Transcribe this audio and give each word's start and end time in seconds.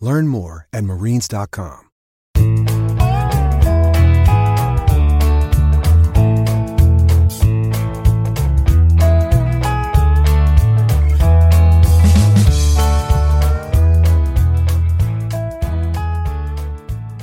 Learn 0.00 0.28
more 0.28 0.68
at 0.72 0.84
marines.com. 0.84 1.84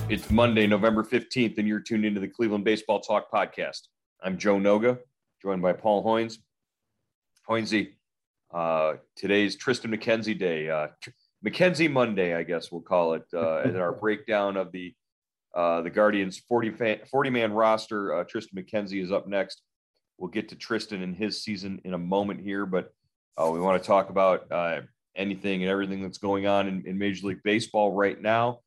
It's 0.07 0.29
Monday, 0.29 0.67
November 0.67 1.03
15th, 1.03 1.57
and 1.57 1.67
you're 1.67 1.79
tuned 1.79 2.05
into 2.05 2.19
the 2.19 2.27
Cleveland 2.27 2.63
Baseball 2.63 2.99
Talk 2.99 3.31
podcast. 3.31 3.81
I'm 4.23 4.37
Joe 4.37 4.57
Noga, 4.57 4.99
joined 5.41 5.61
by 5.61 5.73
Paul 5.73 6.05
Hoynes. 6.05 6.37
Hoynesy, 7.49 7.93
uh, 8.53 8.93
today's 9.15 9.57
Triston 9.57 9.93
McKenzie 9.93 10.37
Day. 10.37 10.69
Uh, 10.69 10.87
McKenzie 11.45 11.91
Monday, 11.91 12.33
I 12.33 12.43
guess 12.43 12.71
we'll 12.71 12.81
call 12.81 13.13
it, 13.13 13.25
uh, 13.33 13.61
in 13.65 13.75
our 13.75 13.91
breakdown 13.91 14.57
of 14.57 14.71
the 14.71 14.93
uh, 15.53 15.81
the 15.81 15.89
Guardians 15.89 16.37
40, 16.49 16.71
fan, 16.71 16.99
40 17.09 17.29
man 17.29 17.53
roster. 17.53 18.13
Uh, 18.13 18.25
Triston 18.25 18.55
McKenzie 18.55 19.01
is 19.01 19.09
up 19.09 19.25
next. 19.25 19.61
We'll 20.17 20.29
get 20.29 20.49
to 20.49 20.55
Triston 20.55 21.01
and 21.01 21.15
his 21.15 21.43
season 21.43 21.79
in 21.85 21.93
a 21.93 21.97
moment 21.97 22.41
here, 22.41 22.65
but 22.65 22.91
uh, 23.37 23.49
we 23.49 23.61
want 23.61 23.81
to 23.81 23.87
talk 23.87 24.09
about 24.09 24.51
uh, 24.51 24.81
anything 25.15 25.61
and 25.63 25.71
everything 25.71 26.01
that's 26.01 26.17
going 26.17 26.45
on 26.45 26.67
in, 26.67 26.85
in, 26.85 26.97
Major 26.97 27.27
League 27.27 27.43
Baseball 27.43 27.93
right 27.93 28.21
now 28.21 28.59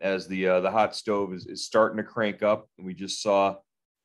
as 0.00 0.26
the 0.26 0.48
uh, 0.48 0.60
the 0.60 0.70
hot 0.72 0.96
stove 0.96 1.32
is, 1.34 1.46
is 1.46 1.64
starting 1.64 1.98
to 1.98 2.02
crank 2.02 2.42
up. 2.42 2.68
We 2.78 2.94
just 2.94 3.22
saw 3.22 3.56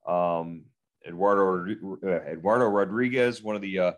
um, 0.08 0.66
Eduardo 1.08 1.66
Eduardo 2.04 2.66
Rodriguez, 2.66 3.42
one 3.42 3.56
of 3.56 3.64
the 3.64 3.96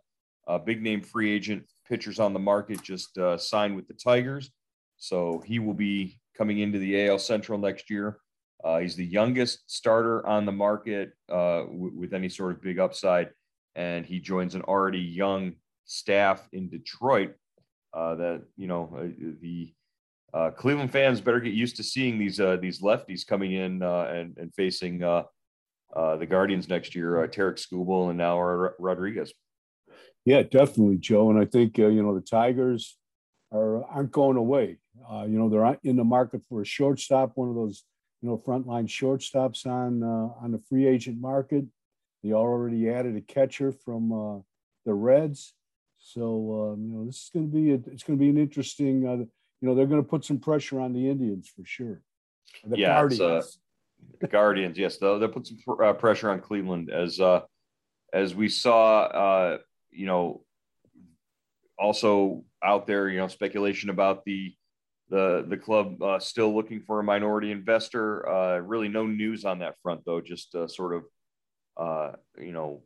big 0.65 0.81
name 0.81 1.01
free 1.01 1.31
agent 1.31 1.65
pitchers 1.91 2.21
on 2.21 2.31
the 2.31 2.39
market 2.39 2.81
just 2.81 3.17
uh, 3.17 3.37
signed 3.37 3.75
with 3.75 3.85
the 3.85 3.93
Tigers. 3.93 4.49
So 4.95 5.43
he 5.45 5.59
will 5.59 5.73
be 5.73 6.17
coming 6.37 6.59
into 6.59 6.79
the 6.79 7.07
AL 7.07 7.19
Central 7.19 7.59
next 7.59 7.89
year. 7.89 8.17
Uh, 8.63 8.79
he's 8.79 8.95
the 8.95 9.05
youngest 9.05 9.69
starter 9.69 10.25
on 10.25 10.45
the 10.45 10.53
market 10.53 11.11
uh, 11.29 11.63
w- 11.63 11.91
with 11.93 12.13
any 12.13 12.29
sort 12.29 12.53
of 12.53 12.61
big 12.61 12.79
upside. 12.79 13.31
And 13.75 14.05
he 14.05 14.21
joins 14.21 14.55
an 14.55 14.61
already 14.61 14.99
young 14.99 15.55
staff 15.83 16.47
in 16.53 16.69
Detroit 16.69 17.33
uh, 17.93 18.15
that, 18.15 18.43
you 18.55 18.67
know, 18.67 18.95
uh, 18.97 19.07
the 19.41 19.73
uh, 20.33 20.51
Cleveland 20.51 20.93
fans 20.93 21.19
better 21.19 21.41
get 21.41 21.53
used 21.53 21.75
to 21.75 21.83
seeing 21.83 22.17
these 22.17 22.37
these 22.61 22.81
lefties 22.81 23.27
coming 23.27 23.51
in 23.51 23.83
and, 23.83 24.37
and 24.37 24.53
facing 24.55 24.99
the 24.99 25.25
Guardians 26.29 26.69
next 26.69 26.95
year, 26.95 27.21
uh, 27.21 27.27
Tarik 27.27 27.57
Skubal 27.57 28.09
and 28.09 28.17
now 28.17 28.39
Rodriguez. 28.79 29.33
Yeah, 30.25 30.43
definitely, 30.43 30.97
Joe. 30.97 31.29
And 31.29 31.39
I 31.39 31.45
think 31.45 31.79
uh, 31.79 31.87
you 31.87 32.03
know 32.03 32.13
the 32.13 32.21
Tigers 32.21 32.97
are 33.51 33.83
aren't 33.85 34.11
going 34.11 34.37
away. 34.37 34.77
Uh, 35.09 35.25
you 35.27 35.39
know 35.39 35.49
they're 35.49 35.77
in 35.83 35.95
the 35.95 36.03
market 36.03 36.43
for 36.47 36.61
a 36.61 36.65
shortstop, 36.65 37.31
one 37.35 37.49
of 37.49 37.55
those 37.55 37.83
you 38.21 38.29
know 38.29 38.41
frontline 38.45 38.87
shortstops 38.87 39.65
on 39.65 40.03
uh, 40.03 40.43
on 40.43 40.51
the 40.51 40.61
free 40.69 40.87
agent 40.87 41.19
market. 41.19 41.65
They 42.23 42.33
already 42.33 42.89
added 42.89 43.15
a 43.15 43.21
catcher 43.21 43.71
from 43.71 44.11
uh, 44.11 44.41
the 44.85 44.93
Reds, 44.93 45.53
so 45.97 46.73
um, 46.73 46.85
you 46.85 46.97
know 46.97 47.05
this 47.05 47.23
is 47.23 47.29
going 47.33 47.49
to 47.49 47.53
be 47.53 47.71
a, 47.71 47.75
it's 47.91 48.03
going 48.03 48.17
to 48.17 48.23
be 48.23 48.29
an 48.29 48.37
interesting. 48.37 49.07
Uh, 49.07 49.25
you 49.61 49.67
know 49.67 49.73
they're 49.73 49.87
going 49.87 50.03
to 50.03 50.07
put 50.07 50.23
some 50.23 50.39
pressure 50.39 50.79
on 50.79 50.93
the 50.93 51.09
Indians 51.09 51.51
for 51.55 51.65
sure. 51.65 52.01
The 52.65 52.77
yeah, 52.77 52.91
uh, 52.91 53.01
Guardians. 53.01 53.59
the 54.19 54.27
Guardians, 54.27 54.77
yes, 54.77 54.97
they'll, 54.97 55.17
they'll 55.19 55.29
put 55.29 55.47
some 55.47 55.57
pr- 55.65 55.93
pressure 55.93 56.29
on 56.29 56.41
Cleveland 56.41 56.91
as 56.91 57.19
as 58.13 58.35
we 58.35 58.49
saw 58.49 59.57
you 59.91 60.05
know, 60.05 60.43
also 61.77 62.43
out 62.63 62.87
there, 62.87 63.09
you 63.09 63.19
know, 63.19 63.27
speculation 63.27 63.89
about 63.89 64.23
the 64.25 64.53
the 65.09 65.45
the 65.47 65.57
club 65.57 66.01
uh, 66.01 66.19
still 66.19 66.55
looking 66.55 66.81
for 66.81 66.99
a 66.99 67.03
minority 67.03 67.51
investor. 67.51 68.27
Uh, 68.27 68.57
really, 68.59 68.87
no 68.87 69.05
news 69.05 69.45
on 69.45 69.59
that 69.59 69.75
front, 69.83 70.01
though. 70.05 70.21
Just 70.21 70.55
uh, 70.55 70.67
sort 70.67 70.95
of, 70.95 71.03
uh, 71.77 72.11
you 72.39 72.53
know, 72.53 72.83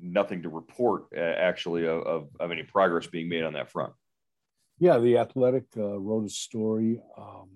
nothing 0.00 0.42
to 0.42 0.48
report 0.48 1.04
uh, 1.16 1.20
actually 1.20 1.86
of, 1.86 2.28
of 2.40 2.50
any 2.50 2.62
progress 2.62 3.06
being 3.06 3.28
made 3.28 3.44
on 3.44 3.52
that 3.52 3.70
front. 3.70 3.92
Yeah, 4.78 4.98
the 4.98 5.18
Athletic 5.18 5.66
uh, 5.76 5.98
wrote 5.98 6.26
a 6.26 6.30
story, 6.30 7.00
um, 7.16 7.50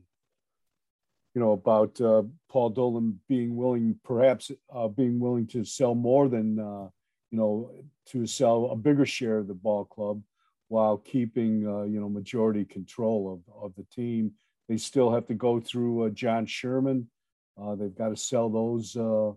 you 1.34 1.40
know, 1.40 1.52
about 1.52 2.00
uh, 2.00 2.22
Paul 2.48 2.70
Dolan 2.70 3.20
being 3.28 3.56
willing, 3.56 3.98
perhaps 4.04 4.50
uh, 4.72 4.88
being 4.88 5.18
willing 5.18 5.46
to 5.48 5.64
sell 5.64 5.94
more 5.94 6.28
than 6.28 6.60
uh, 6.60 6.88
you 7.30 7.38
know, 7.38 7.70
to 8.06 8.26
sell 8.26 8.70
a 8.70 8.76
bigger 8.76 9.06
share 9.06 9.38
of 9.38 9.48
the 9.48 9.54
ball 9.54 9.84
club 9.84 10.22
while 10.68 10.98
keeping, 10.98 11.66
uh, 11.66 11.82
you 11.82 12.00
know, 12.00 12.08
majority 12.08 12.64
control 12.64 13.32
of, 13.32 13.62
of 13.62 13.74
the 13.76 13.84
team. 13.94 14.32
They 14.68 14.76
still 14.76 15.10
have 15.12 15.26
to 15.26 15.34
go 15.34 15.60
through 15.60 16.06
uh, 16.06 16.10
John 16.10 16.46
Sherman. 16.46 17.08
Uh, 17.60 17.74
they've 17.74 17.94
got 17.94 18.10
to 18.10 18.16
sell 18.16 18.48
those 18.48 18.96
uh, 18.96 19.32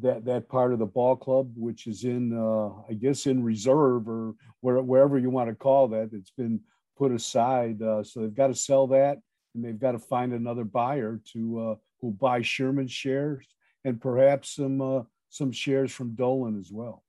that 0.00 0.24
that 0.24 0.48
part 0.48 0.72
of 0.72 0.78
the 0.78 0.86
ball 0.86 1.16
club, 1.16 1.52
which 1.56 1.86
is 1.86 2.04
in, 2.04 2.32
uh, 2.32 2.68
I 2.88 2.94
guess, 2.94 3.26
in 3.26 3.42
reserve 3.42 4.08
or 4.08 4.34
where, 4.60 4.80
wherever 4.82 5.18
you 5.18 5.30
want 5.30 5.48
to 5.48 5.54
call 5.54 5.88
that. 5.88 6.10
It's 6.12 6.30
been 6.30 6.60
put 6.96 7.12
aside, 7.12 7.82
uh, 7.82 8.02
so 8.02 8.20
they've 8.20 8.34
got 8.34 8.48
to 8.48 8.54
sell 8.54 8.86
that, 8.88 9.18
and 9.54 9.64
they've 9.64 9.78
got 9.78 9.92
to 9.92 9.98
find 9.98 10.32
another 10.32 10.64
buyer 10.64 11.20
to 11.32 11.78
who 12.00 12.10
buy 12.10 12.42
Sherman 12.42 12.88
shares 12.88 13.46
and 13.84 14.00
perhaps 14.00 14.56
some 14.56 15.06
some 15.28 15.52
shares 15.52 15.92
from 15.92 16.14
Dolan 16.14 16.58
as 16.58 16.70
well. 16.70 17.02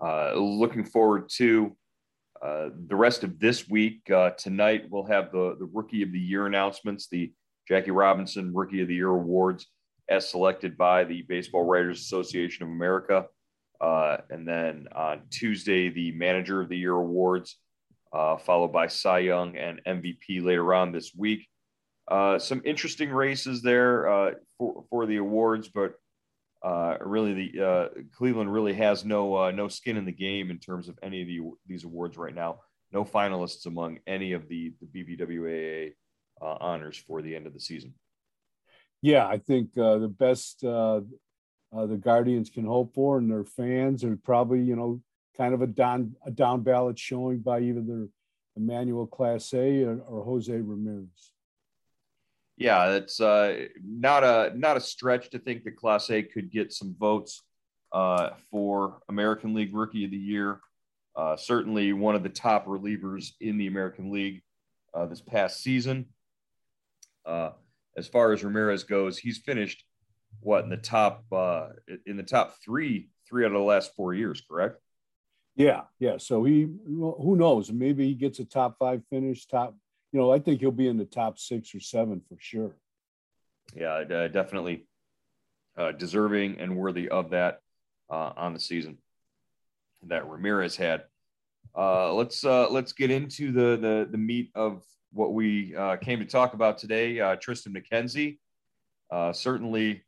Uh, 0.00 0.34
looking 0.34 0.84
forward 0.84 1.28
to 1.28 1.76
uh, 2.42 2.70
the 2.88 2.96
rest 2.96 3.22
of 3.22 3.38
this 3.38 3.68
week. 3.68 4.10
Uh, 4.10 4.30
tonight, 4.30 4.86
we'll 4.90 5.06
have 5.06 5.30
the, 5.30 5.56
the 5.58 5.68
Rookie 5.72 6.02
of 6.02 6.12
the 6.12 6.18
Year 6.18 6.46
announcements, 6.46 7.08
the 7.08 7.32
Jackie 7.68 7.92
Robinson 7.92 8.52
Rookie 8.52 8.82
of 8.82 8.88
the 8.88 8.94
Year 8.94 9.10
awards 9.10 9.66
as 10.08 10.28
selected 10.28 10.76
by 10.76 11.04
the 11.04 11.22
Baseball 11.22 11.64
Writers 11.64 12.00
Association 12.00 12.64
of 12.64 12.70
America. 12.70 13.26
Uh, 13.80 14.18
and 14.30 14.46
then 14.46 14.88
on 14.94 15.22
Tuesday, 15.30 15.88
the 15.88 16.10
Manager 16.12 16.60
of 16.60 16.68
the 16.68 16.76
Year 16.76 16.94
awards, 16.94 17.56
uh, 18.12 18.36
followed 18.36 18.72
by 18.72 18.88
Cy 18.88 19.20
Young 19.20 19.56
and 19.56 19.80
MVP 19.86 20.42
later 20.42 20.74
on 20.74 20.90
this 20.90 21.12
week. 21.16 21.46
Uh, 22.08 22.38
some 22.38 22.60
interesting 22.64 23.10
races 23.10 23.62
there 23.62 24.36
for, 24.58 24.84
for 24.90 25.06
the 25.06 25.18
awards, 25.18 25.68
but 25.68 25.94
uh, 26.62 26.96
really 27.00 27.50
the 27.50 27.66
uh, 27.66 27.88
Cleveland 28.12 28.52
really 28.52 28.74
has 28.74 29.04
no 29.04 29.36
uh, 29.36 29.50
no 29.50 29.68
skin 29.68 29.96
in 29.96 30.04
the 30.04 30.12
game 30.12 30.50
in 30.50 30.58
terms 30.58 30.88
of 30.88 30.98
any 31.02 31.22
of 31.22 31.26
the, 31.26 31.40
these 31.66 31.84
awards 31.84 32.16
right 32.16 32.34
now. 32.34 32.60
No 32.92 33.04
finalists 33.04 33.66
among 33.66 33.98
any 34.06 34.32
of 34.32 34.48
the, 34.48 34.74
the 34.80 35.16
BBWAA 35.16 35.94
uh, 36.40 36.56
honors 36.60 36.96
for 36.96 37.22
the 37.22 37.34
end 37.34 37.46
of 37.46 37.54
the 37.54 37.60
season. 37.60 37.94
Yeah, 39.00 39.26
I 39.26 39.38
think 39.38 39.76
uh, 39.76 39.98
the 39.98 40.08
best 40.08 40.60
the 40.60 41.98
Guardians 42.00 42.50
can 42.50 42.66
hope 42.66 42.94
for 42.94 43.18
and 43.18 43.30
their 43.30 43.44
fans 43.44 44.04
are 44.04 44.16
probably 44.16 44.60
you 44.60 44.76
know 44.76 45.00
kind 45.36 45.54
of 45.54 45.62
a 45.62 45.66
down 45.66 46.14
a 46.24 46.30
down 46.30 46.62
ballot 46.62 46.98
showing 46.98 47.38
by 47.38 47.60
either 47.60 48.08
Emmanuel 48.56 49.08
Clase 49.08 49.86
or, 49.86 50.00
or 50.02 50.24
Jose 50.24 50.52
Ramirez 50.52 51.31
yeah, 52.62 52.90
it's 52.90 53.20
uh, 53.20 53.66
not 53.84 54.22
a 54.24 54.52
not 54.54 54.76
a 54.76 54.80
stretch 54.80 55.30
to 55.30 55.38
think 55.38 55.64
that 55.64 55.76
Clase 55.76 56.32
could 56.32 56.50
get 56.50 56.72
some 56.72 56.94
votes 56.98 57.42
uh, 57.92 58.30
for 58.50 59.00
American 59.08 59.54
League 59.54 59.74
Rookie 59.74 60.04
of 60.04 60.10
the 60.10 60.16
Year. 60.16 60.60
Uh, 61.14 61.36
certainly 61.36 61.92
one 61.92 62.14
of 62.14 62.22
the 62.22 62.28
top 62.28 62.66
relievers 62.66 63.32
in 63.40 63.58
the 63.58 63.66
American 63.66 64.12
League 64.12 64.42
uh, 64.94 65.06
this 65.06 65.20
past 65.20 65.60
season. 65.62 66.06
Uh, 67.26 67.50
as 67.96 68.08
far 68.08 68.32
as 68.32 68.42
Ramirez 68.42 68.84
goes, 68.84 69.18
he's 69.18 69.38
finished 69.38 69.84
what 70.40 70.64
in 70.64 70.70
the 70.70 70.76
top 70.76 71.24
uh, 71.32 71.68
in 72.06 72.16
the 72.16 72.22
top 72.22 72.54
three 72.64 73.10
three 73.28 73.44
out 73.44 73.48
of 73.48 73.52
the 73.54 73.58
last 73.58 73.94
four 73.96 74.14
years, 74.14 74.42
correct? 74.48 74.76
Yeah, 75.56 75.82
yeah. 75.98 76.16
So 76.16 76.44
he, 76.44 76.68
who 76.86 77.36
knows? 77.36 77.70
Maybe 77.70 78.06
he 78.06 78.14
gets 78.14 78.38
a 78.38 78.44
top 78.44 78.76
five 78.78 79.02
finish. 79.10 79.46
Top, 79.46 79.76
you 80.12 80.20
know, 80.20 80.30
I 80.30 80.38
think 80.38 80.60
he'll 80.60 80.70
be 80.70 80.88
in 80.88 80.98
the 80.98 81.06
top 81.06 81.38
six 81.38 81.74
or 81.74 81.80
seven 81.80 82.20
for 82.28 82.36
sure. 82.38 82.76
Yeah, 83.74 83.92
uh, 83.92 84.28
definitely 84.28 84.86
uh, 85.76 85.92
deserving 85.92 86.60
and 86.60 86.76
worthy 86.76 87.08
of 87.08 87.30
that 87.30 87.60
uh, 88.10 88.32
on 88.36 88.52
the 88.52 88.60
season 88.60 88.98
that 90.06 90.28
Ramirez 90.28 90.76
had. 90.76 91.04
Uh, 91.74 92.12
let's 92.12 92.44
uh, 92.44 92.68
let's 92.68 92.92
get 92.92 93.10
into 93.10 93.52
the, 93.52 93.78
the 93.78 94.08
the 94.10 94.18
meat 94.18 94.50
of 94.54 94.82
what 95.12 95.32
we 95.32 95.74
uh, 95.74 95.96
came 95.96 96.18
to 96.18 96.26
talk 96.26 96.52
about 96.52 96.76
today. 96.76 97.16
Triston 97.16 97.74
McKenzie 97.74 98.38
certainly 99.34 100.02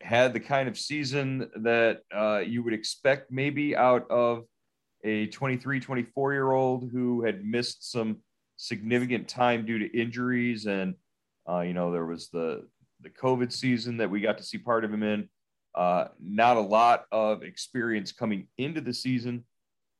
had 0.00 0.32
the 0.32 0.40
kind 0.40 0.68
of 0.68 0.76
season 0.76 1.48
that 1.56 2.02
you 2.48 2.64
would 2.64 2.74
expect 2.74 3.30
maybe 3.30 3.76
out 3.76 4.10
of 4.10 4.44
a 5.04 5.28
23, 5.28 5.80
24 5.80 6.32
year 6.32 6.52
old 6.52 6.90
who 6.90 7.22
had 7.22 7.44
missed 7.44 7.90
some 7.90 8.18
significant 8.60 9.28
time 9.28 9.64
due 9.64 9.78
to 9.78 9.98
injuries 9.98 10.66
and 10.66 10.94
uh, 11.48 11.60
you 11.60 11.72
know, 11.72 11.90
there 11.90 12.06
was 12.06 12.28
the 12.28 12.66
the 13.02 13.10
COVID 13.10 13.50
season 13.52 13.96
that 13.96 14.10
we 14.10 14.20
got 14.20 14.38
to 14.38 14.44
see 14.44 14.58
part 14.58 14.84
of 14.84 14.92
him 14.92 15.02
in. 15.02 15.28
Uh, 15.74 16.06
not 16.20 16.56
a 16.56 16.60
lot 16.60 17.06
of 17.12 17.42
experience 17.42 18.12
coming 18.12 18.46
into 18.58 18.80
the 18.80 18.92
season, 18.92 19.44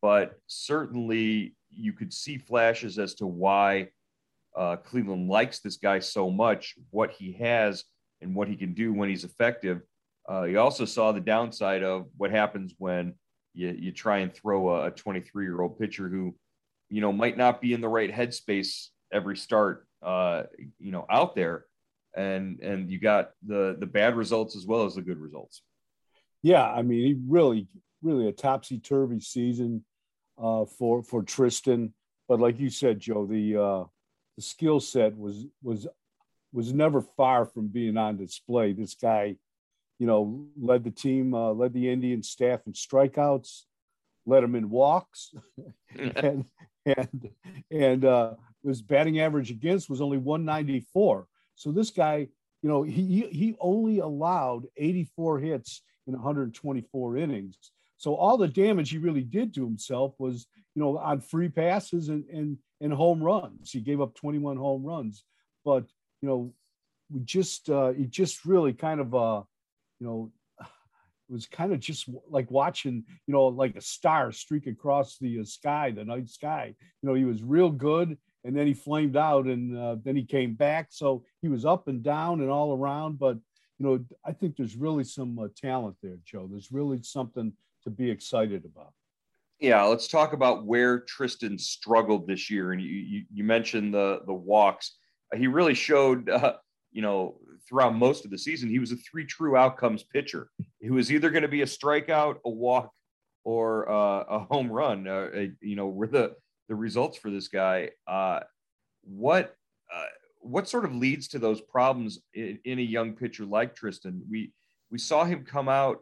but 0.03 0.39
certainly 0.47 1.57
you 1.71 1.93
could 1.93 2.13
see 2.13 2.37
flashes 2.37 2.99
as 2.99 3.15
to 3.15 3.27
why 3.27 3.89
uh, 4.57 4.77
Cleveland 4.77 5.29
likes 5.29 5.61
this 5.61 5.77
guy 5.77 5.99
so 5.99 6.29
much, 6.29 6.75
what 6.91 7.13
he 7.13 7.33
has, 7.33 7.85
and 8.21 8.35
what 8.35 8.49
he 8.49 8.57
can 8.57 8.75
do 8.75 8.93
when 8.93 9.09
he's 9.09 9.25
effective. 9.25 9.81
Uh, 10.31 10.43
you 10.43 10.59
also 10.59 10.85
saw 10.85 11.13
the 11.13 11.21
downside 11.21 11.83
of 11.83 12.07
what 12.17 12.31
happens 12.31 12.75
when 12.79 13.15
you, 13.55 13.71
you 13.71 13.93
try 13.93 14.19
and 14.19 14.35
throw 14.35 14.85
a 14.85 14.91
23 14.91 15.45
year 15.45 15.63
old 15.63 15.79
pitcher 15.79 16.09
who, 16.09 16.35
you 16.91 17.01
know, 17.01 17.13
might 17.13 17.37
not 17.37 17.61
be 17.61 17.73
in 17.73 17.81
the 17.81 17.89
right 17.89 18.13
headspace 18.13 18.89
every 19.13 19.37
start 19.37 19.87
uh, 20.03 20.45
you 20.79 20.93
know, 20.93 21.07
out 21.11 21.35
there, 21.35 21.67
and 22.17 22.61
and 22.61 22.91
you 22.91 22.99
got 22.99 23.31
the 23.47 23.77
the 23.79 23.87
bad 23.87 24.17
results 24.17 24.57
as 24.57 24.67
well 24.67 24.85
as 24.85 24.95
the 24.95 25.03
good 25.03 25.19
results. 25.19 25.63
Yeah, 26.43 26.67
I 26.67 26.83
mean, 26.83 27.05
he 27.05 27.17
really, 27.29 27.69
really 28.03 28.29
a 28.29 28.33
topsy 28.33 28.79
turvy 28.79 29.21
season 29.21 29.85
uh, 30.43 30.65
for 30.65 31.03
for 31.03 31.23
Triston. 31.23 31.93
But 32.29 32.41
like 32.41 32.59
you 32.59 32.71
said, 32.71 33.01
Joe, 33.01 33.27
the 33.27 33.57
uh, 33.57 33.85
the 34.37 34.43
skill 34.43 34.81
set 34.81 35.17
was 35.17 35.47
was 35.63 35.87
was 36.53 36.73
never 36.73 37.03
far 37.03 37.45
from 37.45 37.69
being 37.69 37.97
on 37.97 38.17
display. 38.17 38.73
This 38.73 38.95
guy, 38.95 39.37
you 39.99 40.07
know, 40.07 40.47
led 40.59 40.83
the 40.83 40.91
team, 40.91 41.35
uh, 41.35 41.53
led 41.53 41.75
the 41.75 41.91
Indian 41.91 42.23
staff 42.23 42.61
in 42.67 42.73
strikeouts, 42.73 43.65
led 44.25 44.43
them 44.43 44.55
in 44.55 44.71
walks, 44.71 45.35
and 46.17 46.47
and 46.87 47.31
and 47.71 48.05
uh, 48.05 48.35
his 48.65 48.83
batting 48.83 49.21
average 49.21 49.51
against 49.51 49.91
was 49.91 50.01
only 50.01 50.19
194. 50.19 51.27
So 51.55 51.73
this 51.73 51.91
guy, 51.91 52.29
you 52.63 52.69
know, 52.69 52.83
he 52.83 53.29
he 53.31 53.57
only 53.61 53.99
allowed 53.99 54.67
84 54.77 55.39
hits 55.41 55.83
in 56.07 56.15
124 56.15 57.17
innings. 57.17 57.57
So 57.97 58.15
all 58.15 58.39
the 58.39 58.49
damage 58.49 58.91
he 58.91 58.99
really 58.99 59.23
did 59.23 59.55
to 59.55 59.65
himself 59.65 60.15
was, 60.19 60.47
you 60.75 60.83
know, 60.83 60.97
on 60.99 61.21
free 61.21 61.49
passes 61.49 62.09
and 62.09 62.25
and 62.33 62.59
and 62.81 62.93
home 62.93 63.23
runs. 63.23 63.71
He 63.71 63.81
gave 63.81 64.01
up 64.01 64.15
21 64.15 64.57
home 64.57 64.85
runs, 64.85 65.25
but 65.65 65.85
you 66.23 66.29
know, 66.29 66.55
we 67.11 67.21
just 67.21 67.69
uh, 67.69 67.93
he 67.93 68.07
just 68.07 68.45
really 68.45 68.73
kind 68.73 69.01
of 69.01 69.15
uh, 69.15 69.43
you 69.99 70.07
know, 70.07 70.33
was 71.31 71.47
kind 71.47 71.73
of 71.73 71.81
just 71.81 72.09
like 72.29 72.51
watching, 72.51 73.05
you 73.27 73.33
know, 73.33 73.47
like 73.47 73.77
a 73.77 73.81
star 73.81 74.33
streak 74.33 74.67
across 74.67 75.19
the 75.19 75.41
uh, 75.41 75.45
sky, 75.45 75.91
the 75.91 76.05
night 76.05 76.29
sky. 76.29 76.75
You 77.03 77.09
know, 77.09 77.15
he 77.15 77.25
was 77.25 77.43
real 77.43 77.71
good 77.71 78.19
and 78.45 78.57
then 78.57 78.67
he 78.67 78.75
flamed 78.75 79.17
out 79.17 79.47
and 79.47 79.77
uh, 79.77 79.97
then 80.03 80.17
he 80.17 80.25
came 80.25 80.55
back. 80.55 80.89
So 80.91 81.25
he 81.43 81.49
was 81.49 81.65
up 81.65 81.89
and 81.89 82.03
down 82.03 82.41
and 82.41 82.51
all 82.51 82.77
around 82.77 83.19
but 83.19 83.39
you 83.81 83.87
know 83.87 84.05
i 84.25 84.33
think 84.33 84.57
there's 84.57 84.77
really 84.77 85.05
some 85.05 85.39
uh, 85.39 85.49
talent 85.57 85.97
there 86.03 86.19
joe. 86.25 86.47
There's 86.51 86.71
really 86.71 87.03
something 87.03 87.53
to 87.85 87.91
be 87.91 88.11
excited 88.11 88.65
about. 88.65 88.93
Yeah 89.59 89.83
let's 89.85 90.07
talk 90.07 90.33
about 90.33 90.67
where 90.67 91.01
Triston 91.01 91.59
struggled 91.59 92.27
this 92.27 92.51
year 92.51 92.73
and 92.73 92.81
you, 92.81 92.91
you, 92.91 93.25
you 93.33 93.45
mentioned 93.45 93.93
the 93.95 94.21
the 94.27 94.35
walks. 94.35 94.97
He 95.35 95.47
really 95.47 95.75
showed 95.75 96.29
uh, 96.31 96.55
you 96.93 97.03
know 97.03 97.39
throughout 97.69 97.95
most 97.95 98.25
of 98.25 98.31
the 98.31 98.39
season 98.39 98.69
he 98.69 98.79
was 98.79 98.93
a 98.93 98.97
three 98.97 99.25
true 99.25 99.57
outcomes 99.57 100.03
pitcher 100.03 100.49
he 100.81 100.91
was 100.91 101.11
either 101.13 101.31
going 101.31 101.43
to 101.43 101.49
be 101.49 101.63
a 101.63 101.67
strikeout 101.67 102.37
a 102.45 102.51
walk 102.51 102.91
or 103.45 103.91
uh, 103.91 104.25
a 104.29 104.39
home 104.51 104.71
run 104.71 105.07
uh, 105.09 105.29
you 105.61 105.77
know 105.77 105.89
were 105.89 106.07
the 106.07 106.35
the 106.71 106.77
results 106.77 107.19
for 107.19 107.31
this 107.31 107.49
guy. 107.49 107.91
Uh, 108.07 108.41
what 109.03 109.55
uh, 109.95 110.05
what 110.39 110.69
sort 110.69 110.87
of 110.87 110.95
leads 110.95 111.29
to 111.29 111.39
those 111.39 111.61
problems 111.61 112.21
in, 112.33 112.59
in, 112.65 112.79
a 112.79 112.83
young 112.83 113.13
pitcher 113.13 113.45
like 113.45 113.75
Triston? 113.75 114.21
We 114.31 114.53
we 114.91 114.97
saw 114.97 115.25
him 115.25 115.45
come 115.45 115.69
out, 115.69 115.99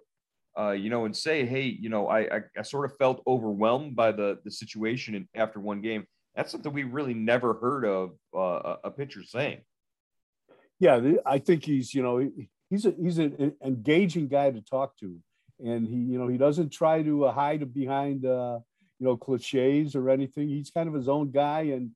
uh, 0.57 0.73
you 0.73 0.91
know, 0.91 1.07
and 1.07 1.17
say, 1.17 1.45
"Hey, 1.47 1.63
you 1.63 1.89
know, 1.89 2.07
I, 2.07 2.21
I, 2.21 2.41
I 2.59 2.63
sort 2.63 2.85
of 2.85 2.97
felt 2.99 3.23
overwhelmed 3.27 3.97
by 3.97 4.13
the 4.13 4.39
the 4.45 4.51
situation 4.51 5.27
after 5.35 5.59
one 5.59 5.81
game." 5.81 6.05
That's 6.37 6.53
something 6.53 6.73
we 6.73 6.85
really 6.85 7.15
never 7.15 7.55
heard 7.55 7.85
of 7.85 8.11
uh, 8.37 8.77
a 8.85 8.91
pitcher 8.91 9.25
saying. 9.25 9.63
Yeah, 10.79 11.01
I 11.27 11.39
think 11.39 11.65
he's 11.65 11.93
you 11.95 12.03
know 12.03 12.31
he's 12.71 12.87
a 12.87 12.93
he's 13.01 13.19
an 13.19 13.55
engaging 13.65 14.29
guy 14.29 14.51
to 14.51 14.61
talk 14.61 14.97
to, 14.99 15.19
and 15.65 15.87
he 15.87 15.97
you 15.97 16.19
know 16.19 16.29
he 16.29 16.39
doesn't 16.39 16.71
try 16.71 17.03
to 17.03 17.27
uh, 17.27 17.33
hide 17.33 17.73
behind 17.75 18.25
uh, 18.25 18.61
you 18.99 19.07
know 19.07 19.17
cliches 19.17 19.97
or 19.97 20.11
anything. 20.11 20.49
He's 20.49 20.71
kind 20.71 20.89
of 20.89 20.95
his 20.95 21.09
own 21.09 21.31
guy, 21.31 21.63
and 21.75 21.91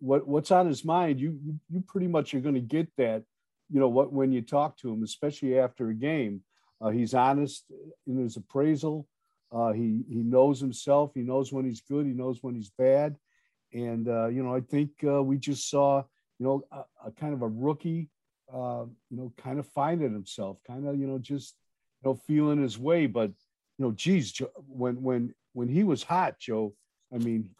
what 0.00 0.26
what's 0.26 0.50
on 0.50 0.66
his 0.66 0.84
mind, 0.84 1.20
you 1.20 1.38
you, 1.70 1.80
pretty 1.86 2.08
much 2.08 2.34
are 2.34 2.40
going 2.40 2.54
to 2.54 2.60
get 2.60 2.88
that. 2.98 3.22
You 3.70 3.80
know 3.80 3.88
what 3.88 4.12
when 4.12 4.32
you 4.32 4.42
talk 4.42 4.76
to 4.78 4.92
him, 4.92 5.02
especially 5.02 5.58
after 5.58 5.88
a 5.88 5.94
game, 5.94 6.42
uh, 6.80 6.90
he's 6.90 7.14
honest 7.14 7.64
in 8.06 8.18
his 8.18 8.36
appraisal. 8.36 9.06
Uh, 9.50 9.72
he 9.72 10.02
he 10.08 10.16
knows 10.16 10.60
himself. 10.60 11.12
He 11.14 11.22
knows 11.22 11.52
when 11.52 11.64
he's 11.64 11.80
good. 11.80 12.04
He 12.04 12.12
knows 12.12 12.42
when 12.42 12.54
he's 12.54 12.70
bad. 12.70 13.16
And 13.72 14.08
uh, 14.08 14.26
you 14.26 14.42
know, 14.42 14.54
I 14.54 14.60
think 14.60 14.90
uh, 15.06 15.22
we 15.22 15.38
just 15.38 15.70
saw 15.70 16.02
you 16.38 16.46
know 16.46 16.64
a, 16.70 17.08
a 17.08 17.10
kind 17.12 17.32
of 17.32 17.42
a 17.42 17.48
rookie, 17.48 18.08
uh, 18.52 18.84
you 19.10 19.16
know, 19.16 19.32
kind 19.36 19.58
of 19.58 19.66
finding 19.68 20.12
himself, 20.12 20.58
kind 20.66 20.86
of 20.86 20.98
you 20.98 21.06
know 21.06 21.18
just 21.18 21.54
you 22.02 22.10
know 22.10 22.14
feeling 22.26 22.62
his 22.62 22.78
way. 22.78 23.06
But 23.06 23.30
you 23.78 23.84
know, 23.84 23.92
geez, 23.92 24.40
when 24.68 25.02
when 25.02 25.34
when 25.52 25.68
he 25.68 25.84
was 25.84 26.02
hot, 26.02 26.38
Joe, 26.38 26.74
I 27.12 27.18
mean, 27.18 27.50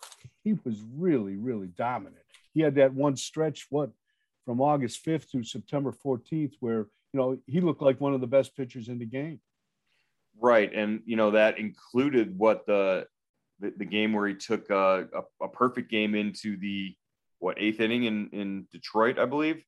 he 0.45 0.55
was 0.65 0.77
really, 0.97 1.37
really 1.37 1.69
dominant. 1.69 2.23
He 2.53 2.61
had 2.61 2.77
that 2.77 2.95
one 2.95 3.17
stretch, 3.17 3.67
what, 3.71 3.91
from 4.45 4.61
August 4.61 5.05
5th 5.05 5.31
to 5.31 5.43
September 5.43 5.93
14th, 5.93 6.55
where, 6.61 6.87
you 7.13 7.21
know, 7.21 7.39
he 7.47 7.61
looked 7.61 7.83
like 7.83 8.01
one 8.01 8.15
of 8.15 8.21
the 8.21 8.27
best 8.27 8.57
pitchers 8.57 8.89
in 8.89 8.99
the 8.99 9.07
game. 9.07 9.41
Right. 10.39 10.73
And, 10.73 11.01
you 11.07 11.17
know, 11.17 11.33
that 11.33 11.59
included 11.59 12.39
what 12.39 12.67
the, 12.67 13.07
the, 13.61 13.73
the 13.77 13.85
game 13.85 14.13
where 14.13 14.29
he 14.29 14.35
took 14.35 14.69
a, 14.71 15.09
a, 15.15 15.45
a, 15.45 15.49
perfect 15.49 15.91
game 15.91 16.15
into 16.15 16.59
the, 16.59 16.95
what, 17.39 17.57
eighth 17.59 17.81
inning 17.81 18.05
in, 18.05 18.29
in 18.33 18.69
Detroit, 18.73 19.19
I 19.19 19.25
believe. 19.25 19.65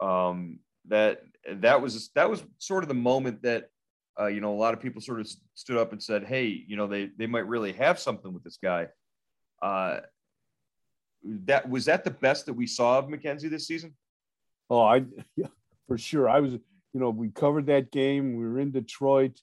Um, 0.00 0.60
that, 0.88 1.22
that 1.50 1.80
was, 1.80 2.10
that 2.14 2.28
was 2.28 2.44
sort 2.58 2.84
of 2.84 2.88
the 2.88 2.94
moment 2.94 3.42
that, 3.42 3.70
uh, 4.18 4.26
you 4.26 4.40
know, 4.40 4.52
a 4.52 4.56
lot 4.56 4.74
of 4.74 4.80
people 4.80 5.00
sort 5.00 5.20
of 5.20 5.28
stood 5.54 5.76
up 5.76 5.92
and 5.92 6.02
said, 6.02 6.24
"Hey, 6.24 6.46
you 6.66 6.76
know, 6.76 6.86
they 6.86 7.10
they 7.18 7.26
might 7.26 7.46
really 7.46 7.72
have 7.74 7.98
something 7.98 8.32
with 8.32 8.42
this 8.42 8.58
guy." 8.62 8.88
Uh, 9.60 10.00
that 11.44 11.68
was 11.68 11.84
that 11.86 12.04
the 12.04 12.10
best 12.10 12.46
that 12.46 12.54
we 12.54 12.66
saw 12.66 12.98
of 12.98 13.06
McKenzie 13.06 13.50
this 13.50 13.66
season? 13.66 13.94
Oh, 14.70 14.82
I 14.82 15.04
yeah, 15.36 15.48
for 15.86 15.98
sure. 15.98 16.28
I 16.28 16.40
was, 16.40 16.52
you 16.52 17.00
know, 17.00 17.10
we 17.10 17.28
covered 17.28 17.66
that 17.66 17.90
game. 17.92 18.36
We 18.36 18.44
were 18.44 18.58
in 18.58 18.70
Detroit 18.70 19.38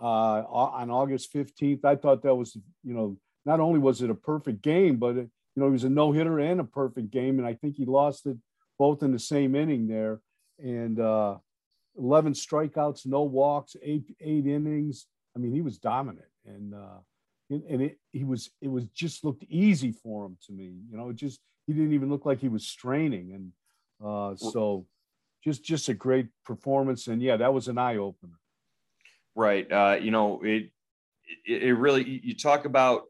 uh, 0.00 0.42
on 0.42 0.90
August 0.90 1.30
fifteenth. 1.30 1.84
I 1.84 1.94
thought 1.94 2.22
that 2.22 2.34
was, 2.34 2.56
you 2.82 2.94
know, 2.94 3.16
not 3.44 3.60
only 3.60 3.78
was 3.78 4.02
it 4.02 4.10
a 4.10 4.14
perfect 4.14 4.62
game, 4.62 4.96
but 4.96 5.16
it, 5.16 5.30
you 5.54 5.62
know, 5.62 5.66
he 5.66 5.72
was 5.72 5.84
a 5.84 5.88
no 5.88 6.10
hitter 6.10 6.40
and 6.40 6.60
a 6.60 6.64
perfect 6.64 7.10
game, 7.10 7.38
and 7.38 7.46
I 7.46 7.54
think 7.54 7.76
he 7.76 7.84
lost 7.84 8.26
it 8.26 8.36
both 8.78 9.02
in 9.02 9.12
the 9.12 9.18
same 9.18 9.54
inning 9.54 9.88
there. 9.88 10.20
And 10.58 10.98
uh, 10.98 11.36
11 11.98 12.32
strikeouts, 12.32 13.06
no 13.06 13.22
walks, 13.22 13.76
eight 13.82 14.14
eight 14.20 14.46
innings. 14.46 15.06
I 15.36 15.40
mean, 15.40 15.52
he 15.52 15.60
was 15.60 15.78
dominant, 15.78 16.26
and 16.46 16.74
uh, 16.74 16.98
and 17.50 17.82
it 17.82 17.98
he 18.12 18.24
was 18.24 18.50
it 18.60 18.68
was 18.68 18.86
just 18.86 19.24
looked 19.24 19.44
easy 19.44 19.92
for 19.92 20.26
him 20.26 20.36
to 20.46 20.52
me. 20.52 20.72
You 20.90 20.96
know, 20.96 21.10
it 21.10 21.16
just 21.16 21.40
he 21.66 21.72
didn't 21.72 21.92
even 21.92 22.08
look 22.08 22.26
like 22.26 22.40
he 22.40 22.48
was 22.48 22.66
straining, 22.66 23.32
and 23.34 23.52
uh, 24.04 24.36
so 24.36 24.86
just 25.44 25.64
just 25.64 25.88
a 25.88 25.94
great 25.94 26.28
performance. 26.44 27.06
And 27.06 27.22
yeah, 27.22 27.36
that 27.36 27.52
was 27.52 27.68
an 27.68 27.78
eye 27.78 27.96
opener. 27.96 28.38
Right. 29.34 29.70
Uh, 29.70 29.98
you 30.00 30.10
know, 30.10 30.40
it, 30.42 30.70
it 31.46 31.62
it 31.62 31.74
really 31.74 32.20
you 32.24 32.34
talk 32.34 32.64
about 32.64 33.02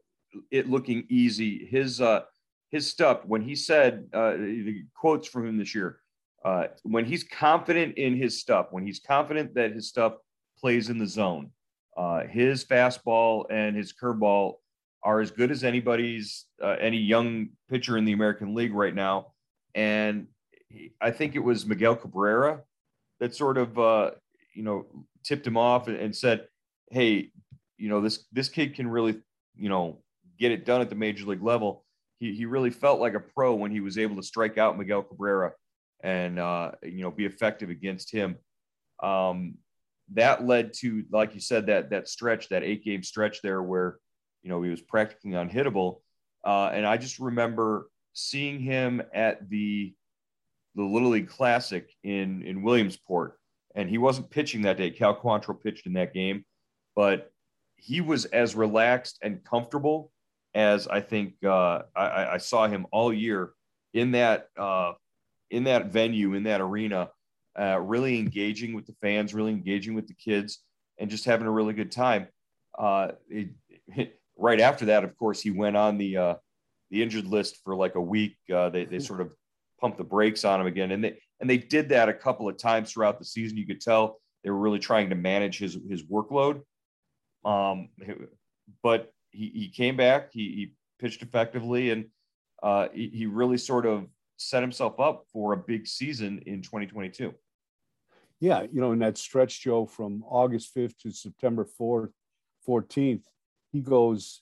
it 0.51 0.69
looking 0.69 1.05
easy. 1.09 1.65
His 1.65 2.01
uh 2.01 2.21
his 2.69 2.89
stuff 2.89 3.25
when 3.25 3.41
he 3.41 3.55
said 3.55 4.07
uh, 4.13 4.31
the 4.31 4.83
quotes 4.93 5.27
from 5.27 5.47
him 5.47 5.57
this 5.57 5.73
year 5.73 5.99
uh, 6.43 6.67
when 6.83 7.05
he's 7.05 7.23
confident 7.23 7.97
in 7.97 8.15
his 8.15 8.39
stuff, 8.39 8.67
when 8.71 8.85
he's 8.85 8.99
confident 8.99 9.53
that 9.55 9.73
his 9.73 9.89
stuff 9.89 10.13
plays 10.57 10.89
in 10.89 10.97
the 10.97 11.07
zone, 11.07 11.51
uh, 11.97 12.21
his 12.27 12.63
fastball 12.63 13.45
and 13.49 13.75
his 13.75 13.93
curveball 13.93 14.55
are 15.03 15.19
as 15.19 15.31
good 15.31 15.51
as 15.51 15.63
anybody's, 15.63 16.45
uh, 16.63 16.75
any 16.79 16.97
young 16.97 17.49
pitcher 17.69 17.97
in 17.97 18.05
the 18.05 18.13
American 18.13 18.55
League 18.55 18.73
right 18.73 18.95
now. 18.95 19.33
And 19.75 20.27
I 21.01 21.11
think 21.11 21.35
it 21.35 21.39
was 21.39 21.65
Miguel 21.65 21.95
Cabrera 21.95 22.61
that 23.19 23.35
sort 23.35 23.57
of, 23.57 23.77
uh, 23.77 24.11
you 24.53 24.63
know, 24.63 24.85
tipped 25.23 25.45
him 25.45 25.57
off 25.57 25.87
and 25.87 26.15
said, 26.15 26.47
"Hey, 26.91 27.31
you 27.77 27.89
know, 27.89 28.01
this 28.01 28.25
this 28.31 28.49
kid 28.49 28.75
can 28.75 28.87
really, 28.87 29.21
you 29.55 29.69
know, 29.69 30.01
get 30.37 30.51
it 30.51 30.65
done 30.65 30.81
at 30.81 30.89
the 30.89 30.95
major 30.95 31.25
league 31.25 31.43
level." 31.43 31.85
He 32.19 32.33
he 32.33 32.45
really 32.45 32.69
felt 32.69 32.99
like 32.99 33.13
a 33.13 33.19
pro 33.19 33.55
when 33.55 33.71
he 33.71 33.79
was 33.79 33.97
able 33.97 34.15
to 34.17 34.23
strike 34.23 34.57
out 34.57 34.77
Miguel 34.77 35.03
Cabrera 35.03 35.53
and 36.01 36.39
uh, 36.39 36.71
you 36.83 37.01
know 37.01 37.11
be 37.11 37.25
effective 37.25 37.69
against 37.69 38.11
him. 38.11 38.37
Um, 39.01 39.55
that 40.13 40.45
led 40.45 40.73
to, 40.73 41.03
like 41.11 41.35
you 41.35 41.41
said, 41.41 41.67
that 41.67 41.91
that 41.91 42.09
stretch, 42.09 42.49
that 42.49 42.63
eight 42.63 42.83
game 42.83 43.03
stretch 43.03 43.41
there, 43.41 43.61
where 43.61 43.97
you 44.43 44.49
know 44.49 44.61
he 44.61 44.69
was 44.69 44.81
practically 44.81 45.31
unhittable. 45.31 46.01
Uh, 46.43 46.69
and 46.73 46.85
I 46.85 46.97
just 46.97 47.19
remember 47.19 47.89
seeing 48.13 48.59
him 48.59 49.01
at 49.13 49.49
the 49.49 49.93
the 50.75 50.83
Little 50.83 51.09
League 51.09 51.29
Classic 51.29 51.89
in 52.03 52.43
in 52.43 52.63
Williamsport, 52.63 53.37
and 53.75 53.89
he 53.89 53.97
wasn't 53.97 54.29
pitching 54.29 54.63
that 54.63 54.77
day. 54.77 54.91
Cal 54.91 55.15
Quantrill 55.15 55.61
pitched 55.61 55.85
in 55.85 55.93
that 55.93 56.13
game, 56.13 56.45
but 56.95 57.31
he 57.75 58.01
was 58.01 58.25
as 58.25 58.55
relaxed 58.55 59.19
and 59.21 59.43
comfortable 59.43 60.11
as 60.53 60.87
I 60.87 61.01
think 61.01 61.35
uh, 61.43 61.83
I, 61.95 62.33
I, 62.33 62.37
saw 62.37 62.67
him 62.67 62.87
all 62.91 63.13
year 63.13 63.51
in 63.93 64.11
that 64.11 64.47
uh, 64.57 64.93
in 65.51 65.65
that 65.65 65.87
venue 65.87 66.33
in 66.33 66.43
that 66.43 66.61
arena, 66.61 67.09
uh, 67.59 67.79
really 67.79 68.19
engaging 68.19 68.73
with 68.73 68.85
the 68.85 68.95
fans, 69.01 69.33
really 69.33 69.51
engaging 69.51 69.93
with 69.93 70.07
the 70.07 70.13
kids, 70.13 70.59
and 70.97 71.09
just 71.09 71.25
having 71.25 71.47
a 71.47 71.51
really 71.51 71.73
good 71.73 71.91
time. 71.91 72.27
Uh, 72.77 73.09
it, 73.29 73.49
it, 73.95 74.19
right 74.37 74.59
after 74.59 74.85
that, 74.85 75.03
of 75.03 75.15
course, 75.17 75.41
he 75.41 75.51
went 75.51 75.77
on 75.77 75.97
the 75.97 76.17
uh, 76.17 76.35
the 76.89 77.03
injured 77.03 77.25
list 77.25 77.57
for 77.63 77.75
like 77.75 77.95
a 77.95 78.01
week. 78.01 78.37
Uh, 78.53 78.69
they 78.69 78.85
they 78.85 78.99
sort 78.99 79.21
of 79.21 79.33
pumped 79.79 79.97
the 79.97 80.03
brakes 80.03 80.45
on 80.45 80.61
him 80.61 80.67
again, 80.67 80.91
and 80.91 81.03
they 81.03 81.19
and 81.39 81.49
they 81.49 81.57
did 81.57 81.89
that 81.89 82.09
a 82.09 82.13
couple 82.13 82.49
of 82.49 82.57
times 82.57 82.91
throughout 82.91 83.19
the 83.19 83.25
season. 83.25 83.57
You 83.57 83.67
could 83.67 83.81
tell 83.81 84.19
they 84.43 84.49
were 84.49 84.57
really 84.57 84.79
trying 84.79 85.09
to 85.09 85.15
manage 85.15 85.59
his 85.59 85.77
his 85.87 86.03
workload. 86.03 86.61
Um, 87.45 87.89
but 88.83 89.11
he, 89.31 89.51
he 89.53 89.69
came 89.69 89.95
back. 89.95 90.31
He, 90.31 90.39
he 90.39 90.73
pitched 90.99 91.21
effectively, 91.21 91.91
and 91.91 92.05
uh, 92.61 92.87
he, 92.93 93.09
he 93.09 93.25
really 93.25 93.57
sort 93.57 93.85
of 93.85 94.07
set 94.37 94.63
himself 94.63 94.99
up 94.99 95.25
for 95.31 95.53
a 95.53 95.57
big 95.57 95.87
season 95.87 96.41
in 96.45 96.61
2022. 96.61 97.33
Yeah, 98.39 98.63
you 98.71 98.79
know, 98.79 98.93
in 98.93 98.99
that 98.99 99.17
stretch, 99.17 99.61
Joe, 99.61 99.85
from 99.85 100.23
August 100.25 100.73
5th 100.75 100.97
to 100.99 101.11
September 101.11 101.67
4th, 101.79 102.11
14th, 102.67 103.23
he 103.71 103.81
goes 103.81 104.41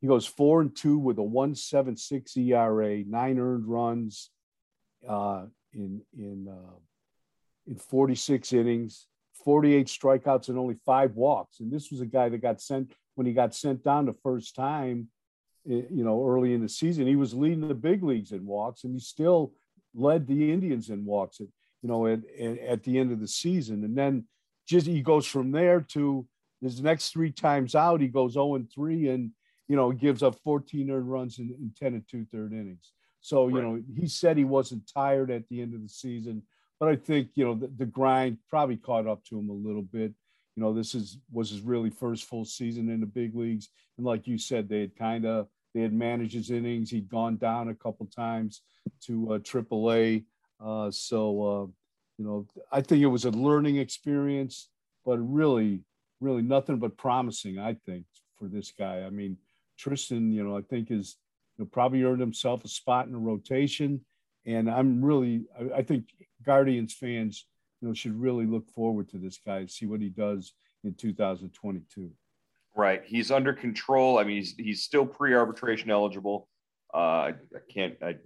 he 0.00 0.06
goes 0.06 0.26
four 0.26 0.60
and 0.60 0.76
two 0.76 0.98
with 0.98 1.16
a 1.16 1.22
176 1.22 2.36
ERA, 2.36 3.02
nine 3.04 3.38
earned 3.38 3.66
runs 3.66 4.28
uh, 5.08 5.46
in 5.72 6.02
in 6.12 6.46
uh, 6.46 6.76
in 7.66 7.76
46 7.76 8.52
innings, 8.52 9.06
48 9.44 9.86
strikeouts, 9.86 10.48
and 10.48 10.58
only 10.58 10.76
five 10.84 11.14
walks. 11.14 11.60
And 11.60 11.72
this 11.72 11.90
was 11.90 12.02
a 12.02 12.06
guy 12.06 12.28
that 12.28 12.42
got 12.42 12.60
sent 12.60 12.92
when 13.14 13.26
he 13.26 13.32
got 13.32 13.54
sent 13.54 13.82
down 13.82 14.06
the 14.06 14.12
first 14.12 14.54
time 14.54 15.08
eh, 15.68 15.82
you 15.90 16.04
know, 16.04 16.26
early 16.26 16.54
in 16.54 16.62
the 16.62 16.68
season. 16.68 17.06
He 17.06 17.16
was 17.16 17.34
leading 17.34 17.68
the 17.68 17.74
big 17.74 18.02
leagues 18.02 18.32
in 18.32 18.46
walks, 18.46 18.84
and 18.84 18.94
he 18.94 19.00
still 19.00 19.52
led 19.94 20.26
the 20.26 20.52
Indians 20.52 20.90
in 20.90 21.04
walks 21.04 21.40
at 21.40 21.46
you 21.82 21.88
know 21.88 22.06
at, 22.06 22.20
at 22.38 22.82
the 22.82 22.98
end 22.98 23.12
of 23.12 23.20
the 23.20 23.28
season. 23.28 23.84
And 23.84 23.96
then 23.96 24.26
just 24.66 24.86
he 24.86 25.02
goes 25.02 25.26
from 25.26 25.52
there 25.52 25.80
to 25.80 26.26
his 26.60 26.80
next 26.80 27.10
three 27.10 27.30
times 27.30 27.74
out, 27.74 28.00
he 28.00 28.08
goes 28.08 28.32
0 28.32 28.54
and 28.54 28.70
3 28.72 29.08
and 29.08 29.30
you 29.68 29.76
know 29.76 29.92
gives 29.92 30.22
up 30.22 30.36
14 30.42 30.90
earned 30.90 31.10
runs 31.10 31.38
in, 31.38 31.50
in 31.50 31.72
10 31.78 31.94
and 31.94 32.08
two 32.08 32.26
third 32.32 32.52
innings. 32.52 32.92
So 33.20 33.48
you 33.48 33.56
right. 33.56 33.64
know 33.64 33.82
he 33.96 34.08
said 34.08 34.36
he 34.36 34.44
wasn't 34.44 34.90
tired 34.92 35.30
at 35.30 35.48
the 35.48 35.60
end 35.62 35.74
of 35.74 35.82
the 35.82 35.88
season, 35.88 36.42
but 36.80 36.88
I 36.88 36.96
think 36.96 37.30
you 37.34 37.44
know 37.44 37.54
the, 37.54 37.68
the 37.68 37.86
grind 37.86 38.38
probably 38.48 38.76
caught 38.76 39.06
up 39.06 39.24
to 39.26 39.38
him 39.38 39.48
a 39.48 39.52
little 39.52 39.82
bit 39.82 40.12
you 40.56 40.62
know 40.62 40.72
this 40.72 40.94
is 40.94 41.18
was 41.32 41.50
his 41.50 41.60
really 41.60 41.90
first 41.90 42.24
full 42.24 42.44
season 42.44 42.88
in 42.88 43.00
the 43.00 43.06
big 43.06 43.34
leagues 43.34 43.68
and 43.96 44.06
like 44.06 44.26
you 44.26 44.38
said 44.38 44.68
they 44.68 44.80
had 44.80 44.96
kind 44.96 45.26
of 45.26 45.48
they 45.74 45.80
had 45.80 45.92
managed 45.92 46.34
his 46.34 46.50
innings. 46.50 46.90
He'd 46.90 47.08
gone 47.08 47.36
down 47.36 47.68
a 47.68 47.74
couple 47.74 48.06
times 48.06 48.62
to 49.06 49.34
uh, 49.34 49.38
AAA. 49.40 50.24
Uh, 50.64 50.90
so, 50.90 51.42
uh, 51.42 51.66
you 52.16 52.24
know, 52.24 52.46
I 52.70 52.80
think 52.80 53.02
it 53.02 53.06
was 53.06 53.24
a 53.24 53.30
learning 53.30 53.76
experience, 53.76 54.68
but 55.04 55.18
really, 55.18 55.80
really 56.20 56.42
nothing 56.42 56.78
but 56.78 56.96
promising, 56.96 57.58
I 57.58 57.74
think, 57.86 58.06
for 58.38 58.46
this 58.46 58.70
guy. 58.70 59.02
I 59.02 59.10
mean, 59.10 59.36
Triston, 59.78 60.32
you 60.32 60.44
know, 60.44 60.56
I 60.56 60.62
think 60.62 60.92
is 60.92 61.16
you 61.58 61.64
know, 61.64 61.68
probably 61.72 62.04
earned 62.04 62.20
himself 62.20 62.64
a 62.64 62.68
spot 62.68 63.06
in 63.06 63.12
the 63.12 63.18
rotation. 63.18 64.00
And 64.46 64.70
I'm 64.70 65.04
really, 65.04 65.46
I, 65.58 65.78
I 65.78 65.82
think 65.82 66.04
Guardians 66.46 66.94
fans, 66.94 67.46
you 67.80 67.88
know, 67.88 67.94
should 67.94 68.18
really 68.18 68.46
look 68.46 68.68
forward 68.70 69.08
to 69.10 69.18
this 69.18 69.38
guy, 69.44 69.66
see 69.66 69.86
what 69.86 70.00
he 70.00 70.08
does 70.08 70.52
in 70.84 70.94
2022. 70.94 72.10
Right. 72.76 73.02
He's 73.04 73.30
under 73.30 73.52
control. 73.52 74.18
I 74.18 74.24
mean, 74.24 74.36
he's 74.36 74.54
he's 74.56 74.82
still 74.82 75.06
pre-arbitration 75.06 75.90
eligible. 75.90 76.48
Uh, 76.92 76.96
I, 76.96 77.28
I 77.28 77.72
can't. 77.72 77.94
I 78.02 78.16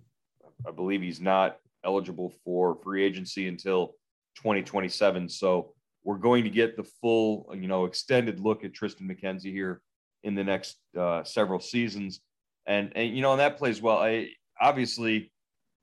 I 0.67 0.71
believe 0.71 1.03
he's 1.03 1.21
not 1.21 1.59
eligible 1.85 2.33
for 2.45 2.77
free 2.83 3.05
agency 3.05 3.47
until 3.49 3.95
2027. 4.37 5.29
So 5.29 5.75
we're 6.03 6.17
going 6.17 6.45
to 6.45 6.51
get 6.51 6.77
the 6.77 6.85
full, 6.85 7.53
you 7.55 7.69
know, 7.69 7.85
extended 7.85 8.41
look 8.41 8.65
at 8.65 8.73
Triston 8.73 9.03
McKenzie 9.03 9.53
here 9.53 9.83
in 10.23 10.35
the 10.35 10.45
next 10.45 10.79
uh, 10.99 11.23
several 11.25 11.61
seasons, 11.61 12.21
and 12.67 12.93
and 12.97 13.15
you 13.15 13.23
know, 13.23 13.33
and 13.33 13.41
that 13.41 13.59
plays 13.59 13.81
well. 13.81 13.99
I 13.99 14.31
obviously 14.61 15.31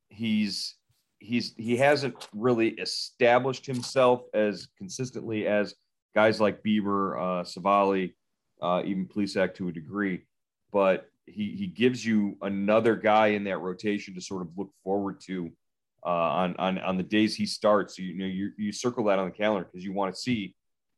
he's 0.10 0.75
he's 1.20 1.54
he 1.58 1.78
hasn't 1.78 2.16
really 2.34 2.70
established 2.70 3.66
himself 3.66 4.24
as 4.34 4.68
consistently 4.78 5.48
as 5.48 5.76
guys 6.14 6.40
like 6.40 6.64
Bieber, 6.64 7.18
uh, 7.18 7.44
Civale, 7.44 8.14
uh, 8.62 8.82
even 8.86 9.08
Plesac 9.08 9.56
to 9.56 9.68
a 9.68 9.72
degree. 9.72 10.26
But 10.72 11.10
he 11.26 11.56
he 11.58 11.68
gives 11.68 12.06
you 12.06 12.38
another 12.42 12.96
guy 12.96 13.28
in 13.28 13.44
that 13.46 13.60
rotation 13.60 14.14
to 14.16 14.22
sort 14.22 14.42
of 14.42 14.50
look 14.58 14.72
forward 14.84 15.20
to 15.22 15.52
uh, 16.06 16.10
on 16.10 16.56
on 16.58 16.78
on 16.80 16.98
the 16.98 17.04
days 17.04 17.36
he 17.36 17.46
starts. 17.46 17.98
You, 17.98 18.08
you 18.08 18.20
know, 18.20 18.26
you 18.26 18.52
you 18.58 18.72
circle 18.72 19.06
that 19.06 19.20
on 19.20 19.26
the 19.26 19.32
calendar 19.32 19.68
because 19.72 19.84
you 19.84 19.94
want 19.94 20.14
to 20.14 20.20
see, 20.22 20.56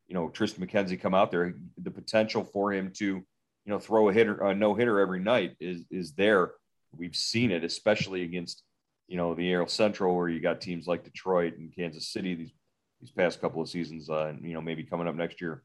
you 0.07 0.15
know, 0.15 0.29
Triston 0.29 0.59
McKenzie 0.59 0.99
come 0.99 1.13
out 1.13 1.31
there. 1.31 1.55
The 1.81 1.91
potential 1.91 2.43
for 2.43 2.73
him 2.73 2.91
to, 2.97 3.05
you 3.05 3.23
know, 3.65 3.79
throw 3.79 4.09
a 4.09 4.13
hitter, 4.13 4.39
a 4.39 4.53
no 4.53 4.73
hitter 4.73 4.99
every 4.99 5.19
night 5.19 5.55
is 5.59 5.83
is 5.89 6.13
there. 6.13 6.51
We've 6.95 7.15
seen 7.15 7.51
it, 7.51 7.63
especially 7.63 8.23
against, 8.23 8.63
you 9.07 9.17
know, 9.17 9.33
the 9.33 9.53
AL 9.53 9.67
Central, 9.67 10.15
where 10.15 10.29
you 10.29 10.39
got 10.39 10.61
teams 10.61 10.87
like 10.87 11.03
Detroit 11.03 11.57
and 11.57 11.73
Kansas 11.73 12.11
City 12.11 12.35
these 12.35 12.51
these 12.99 13.11
past 13.11 13.39
couple 13.39 13.61
of 13.61 13.69
seasons, 13.69 14.09
uh, 14.09 14.27
and 14.27 14.43
you 14.43 14.53
know, 14.53 14.61
maybe 14.61 14.83
coming 14.83 15.07
up 15.07 15.15
next 15.15 15.39
year 15.39 15.63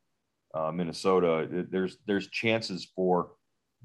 uh, 0.55 0.71
Minnesota, 0.71 1.67
there's 1.71 1.99
there's 2.07 2.29
chances 2.29 2.87
for 2.95 3.31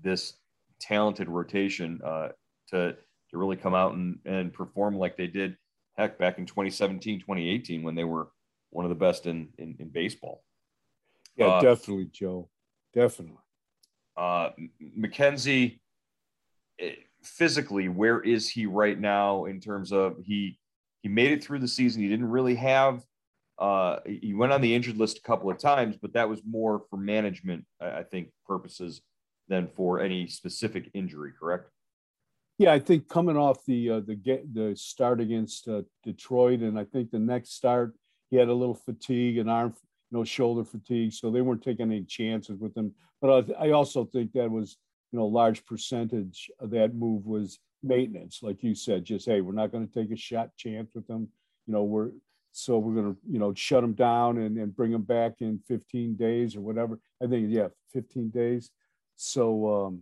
this 0.02 0.34
talented 0.80 1.30
rotation 1.30 2.00
uh, 2.04 2.30
to 2.70 2.96
to 3.30 3.38
really 3.38 3.56
come 3.56 3.74
out 3.74 3.94
and, 3.94 4.20
and 4.26 4.54
perform 4.54 4.98
like 4.98 5.18
they 5.18 5.28
did 5.28 5.56
heck 5.98 6.18
back 6.20 6.38
in 6.38 6.46
2017 6.46 7.20
2018 7.20 7.84
when 7.84 7.96
they 7.96 8.04
were 8.04 8.30
one 8.70 8.86
of 8.86 8.90
the 8.90 8.96
best 8.96 9.26
in 9.26 9.50
in, 9.58 9.76
in 9.80 9.90
baseball. 9.90 10.44
Yeah 11.36 11.48
uh, 11.48 11.62
definitely 11.62 12.10
joe. 12.12 12.50
Definitely. 12.94 13.38
Uh 14.18 14.50
mckenzie 14.98 15.80
eh, 16.80 16.96
physically 17.24 17.90
where 17.90 18.22
is 18.22 18.50
he 18.50 18.66
right 18.66 19.00
now 19.00 19.46
in 19.46 19.60
terms 19.60 19.92
of 19.92 20.18
he 20.24 20.58
he 21.02 21.10
made 21.10 21.32
it 21.32 21.44
through 21.44 21.60
the 21.60 21.68
season 21.68 22.02
he 22.02 22.08
didn't 22.08 22.30
really 22.30 22.56
have 22.56 23.04
uh, 23.60 24.00
he 24.06 24.34
went 24.34 24.54
on 24.54 24.62
the 24.62 24.76
injured 24.76 24.98
list 24.98 25.18
a 25.18 25.22
couple 25.22 25.50
of 25.50 25.58
times, 25.58 25.98
but 26.00 26.14
that 26.14 26.30
was 26.30 26.42
more 26.46 26.84
for 26.90 26.98
management, 26.98 27.66
I 27.82 28.04
think, 28.04 28.30
purposes 28.46 29.02
than 29.48 29.68
for 29.68 30.00
any 30.00 30.28
specific 30.28 30.92
injury. 30.94 31.32
Correct? 31.38 31.70
Yeah, 32.60 32.74
I 32.74 32.80
think 32.80 33.08
coming 33.08 33.38
off 33.38 33.66
the 33.66 33.90
uh, 33.90 34.00
the 34.02 34.16
get 34.16 34.54
the 34.54 34.76
start 34.76 35.20
against 35.22 35.68
uh, 35.68 35.84
Detroit, 36.04 36.60
and 36.60 36.78
I 36.78 36.84
think 36.86 37.12
the 37.12 37.20
next 37.20 37.54
start 37.54 37.96
he 38.30 38.38
had 38.38 38.50
a 38.50 38.54
little 38.54 38.76
fatigue 38.76 39.38
and 39.38 39.50
arm, 39.50 39.74
you 40.12 40.18
know, 40.18 40.24
shoulder 40.24 40.64
fatigue, 40.64 41.14
so 41.14 41.32
they 41.32 41.42
weren't 41.42 41.64
taking 41.64 41.92
any 41.92 42.04
chances 42.04 42.60
with 42.60 42.76
him. 42.76 42.94
But 43.22 43.50
I, 43.58 43.68
I 43.68 43.72
also 43.72 44.06
think 44.06 44.34
that 44.34 44.52
was, 44.52 44.78
you 45.12 45.20
know, 45.20 45.26
large 45.26 45.66
percentage 45.66 46.50
of 46.60 46.72
that 46.72 46.96
move 46.96 47.26
was 47.26 47.60
maintenance, 47.84 48.40
like 48.42 48.64
you 48.64 48.76
said. 48.76 49.06
Just 49.06 49.26
hey, 49.26 49.42
we're 49.42 49.54
not 49.54 49.72
going 49.72 49.88
to 49.88 49.94
take 49.94 50.12
a 50.12 50.18
shot 50.18 50.50
chance 50.58 50.92
with 50.94 51.08
them. 51.08 51.30
You 51.66 51.74
know, 51.74 51.84
we're 51.84 52.12
so 52.52 52.80
we're 52.80 52.96
going 52.96 53.14
to 53.14 53.20
you 53.30 53.40
know 53.40 53.54
shut 53.54 53.82
them 53.82 53.94
down 53.94 54.38
and, 54.38 54.58
and 54.58 54.76
bring 54.76 54.92
them 54.92 55.04
back 55.04 55.42
in 55.42 55.60
15 55.68 56.16
days 56.16 56.56
or 56.56 56.62
whatever 56.62 56.98
i 57.22 57.28
think 57.28 57.50
yeah 57.52 57.68
15 57.94 58.32
days 58.32 58.72
so 59.16 59.86
um 59.86 60.02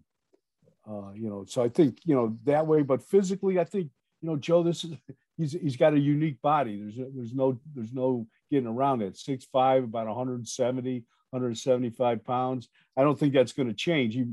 uh 0.89 1.11
you 1.15 1.27
know 1.27 1.43
so 1.45 1.61
i 1.61 1.67
think 1.67 1.99
you 2.05 2.15
know 2.15 2.37
that 2.45 2.65
way 2.65 2.81
but 2.81 3.03
physically 3.03 3.59
i 3.59 3.65
think 3.65 3.89
you 4.25 4.31
know, 4.31 4.37
Joe, 4.37 4.63
this 4.63 4.83
is 4.83 4.93
he's 5.37 5.51
he's 5.51 5.77
got 5.77 5.93
a 5.93 5.99
unique 5.99 6.41
body. 6.41 6.81
There's 6.81 7.09
there's 7.13 7.33
no 7.33 7.59
there's 7.75 7.93
no 7.93 8.25
getting 8.49 8.67
around 8.67 9.03
it. 9.03 9.17
Six 9.17 9.45
five, 9.45 9.83
about 9.83 10.07
170, 10.07 11.03
175 11.29 12.25
pounds. 12.25 12.67
I 12.97 13.03
don't 13.03 13.19
think 13.19 13.33
that's 13.33 13.53
going 13.53 13.67
to 13.67 13.75
change. 13.75 14.15
He 14.15 14.25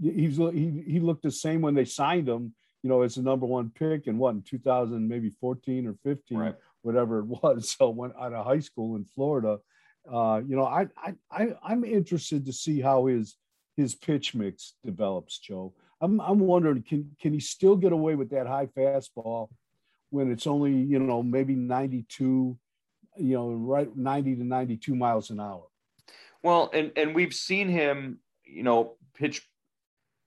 he's 0.00 0.36
he 0.36 0.84
he 0.86 1.00
looked 1.00 1.22
the 1.22 1.30
same 1.30 1.60
when 1.60 1.74
they 1.74 1.84
signed 1.84 2.28
him. 2.28 2.54
You 2.82 2.90
know, 2.90 3.02
as 3.02 3.16
the 3.16 3.22
number 3.22 3.46
one 3.46 3.70
pick 3.70 4.06
in 4.06 4.18
what 4.18 4.34
in 4.34 4.42
2000, 4.42 5.08
maybe 5.08 5.30
14 5.30 5.88
or 5.88 5.94
15, 6.04 6.38
right. 6.38 6.54
whatever 6.82 7.18
it 7.18 7.26
was. 7.26 7.74
So 7.78 7.90
went 7.90 8.14
out 8.18 8.32
of 8.32 8.46
high 8.46 8.60
school 8.60 8.96
in 8.96 9.04
Florida. 9.04 9.58
Uh, 10.10 10.40
you 10.46 10.56
know, 10.56 10.64
I 10.64 10.86
I 10.96 11.14
I 11.30 11.48
I'm 11.62 11.84
interested 11.84 12.46
to 12.46 12.52
see 12.52 12.80
how 12.80 13.06
his 13.06 13.36
his 13.76 13.94
pitch 13.94 14.34
mix 14.34 14.74
develops, 14.84 15.38
Joe. 15.38 15.74
I'm 16.00 16.20
I'm 16.20 16.38
wondering 16.38 16.82
can 16.82 17.10
can 17.20 17.32
he 17.32 17.40
still 17.40 17.76
get 17.76 17.92
away 17.92 18.14
with 18.14 18.30
that 18.30 18.46
high 18.46 18.66
fastball 18.66 19.48
when 20.10 20.30
it's 20.30 20.46
only 20.46 20.72
you 20.72 20.98
know 20.98 21.22
maybe 21.22 21.54
92, 21.54 22.56
you 23.16 23.34
know 23.34 23.50
right 23.50 23.94
90 23.96 24.36
to 24.36 24.44
92 24.44 24.94
miles 24.94 25.30
an 25.30 25.40
hour. 25.40 25.64
Well, 26.42 26.70
and 26.72 26.92
and 26.96 27.14
we've 27.14 27.34
seen 27.34 27.68
him, 27.68 28.20
you 28.44 28.62
know, 28.62 28.96
pitch 29.14 29.47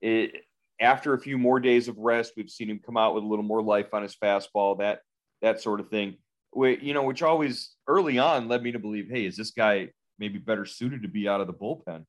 it 0.02 0.44
after 0.80 1.14
a 1.14 1.20
few 1.20 1.38
more 1.38 1.60
days 1.60 1.88
of 1.88 1.98
rest. 1.98 2.34
We've 2.36 2.50
seen 2.50 2.70
him 2.70 2.82
come 2.84 2.98
out 2.98 3.14
with 3.14 3.24
a 3.24 3.28
little 3.28 3.46
more 3.46 3.62
life 3.62 3.94
on 3.94 4.02
his 4.02 4.16
fastball, 4.16 4.80
that 4.80 5.02
that 5.42 5.62
sort 5.62 5.80
of 5.80 5.90
thing. 5.90 6.18
We, 6.54 6.80
you 6.82 6.94
know, 6.94 7.04
which 7.04 7.22
always 7.22 7.76
early 7.88 8.20
on 8.20 8.48
led 8.48 8.64
me 8.64 8.74
to 8.74 8.80
believe, 8.80 9.10
hey, 9.10 9.26
is 9.26 9.38
this 9.38 9.52
guy 9.52 9.90
maybe 10.20 10.38
better 10.38 10.66
suited 10.66 11.04
to 11.04 11.08
be 11.08 11.28
out 11.28 11.40
of 11.40 11.48
the 11.48 11.54
bullpen? 11.54 12.06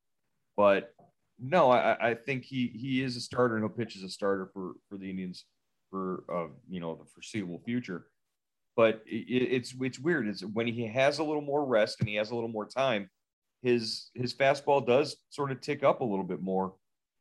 But 0.56 0.92
no, 1.38 1.70
I, 1.70 2.10
I 2.10 2.14
think 2.14 2.44
he 2.44 2.68
he 2.74 3.02
is 3.02 3.16
a 3.16 3.20
starter 3.20 3.56
and 3.56 3.64
he'll 3.64 3.76
pitch 3.76 3.96
as 3.96 4.02
a 4.02 4.08
starter 4.08 4.50
for 4.52 4.72
for 4.88 4.96
the 4.96 5.08
Indians 5.08 5.44
for 5.90 6.24
uh, 6.32 6.48
you 6.68 6.80
know 6.80 6.94
the 6.94 7.04
foreseeable 7.04 7.60
future. 7.64 8.06
But 8.74 9.02
it, 9.06 9.26
it's 9.28 9.74
it's 9.80 9.98
weird. 9.98 10.28
It's 10.28 10.42
when 10.42 10.66
he 10.66 10.86
has 10.86 11.18
a 11.18 11.24
little 11.24 11.42
more 11.42 11.64
rest 11.64 12.00
and 12.00 12.08
he 12.08 12.16
has 12.16 12.30
a 12.30 12.34
little 12.34 12.50
more 12.50 12.66
time, 12.66 13.10
his 13.62 14.10
his 14.14 14.34
fastball 14.34 14.86
does 14.86 15.16
sort 15.30 15.52
of 15.52 15.60
tick 15.60 15.84
up 15.84 16.00
a 16.00 16.04
little 16.04 16.24
bit 16.24 16.42
more 16.42 16.74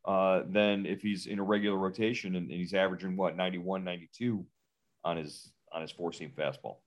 uh, 0.05 0.41
than 0.47 0.85
if 0.85 1.01
he's 1.01 1.27
in 1.27 1.39
a 1.39 1.43
regular 1.43 1.77
rotation 1.77 2.35
and, 2.35 2.49
and 2.49 2.59
he's 2.59 2.73
averaging 2.73 3.15
what 3.15 3.37
91, 3.37 3.83
92 3.83 4.45
on 5.03 5.17
his 5.17 5.51
on 5.71 5.81
his 5.81 5.91
four 5.91 6.11
seam 6.11 6.31
fastball. 6.37 6.77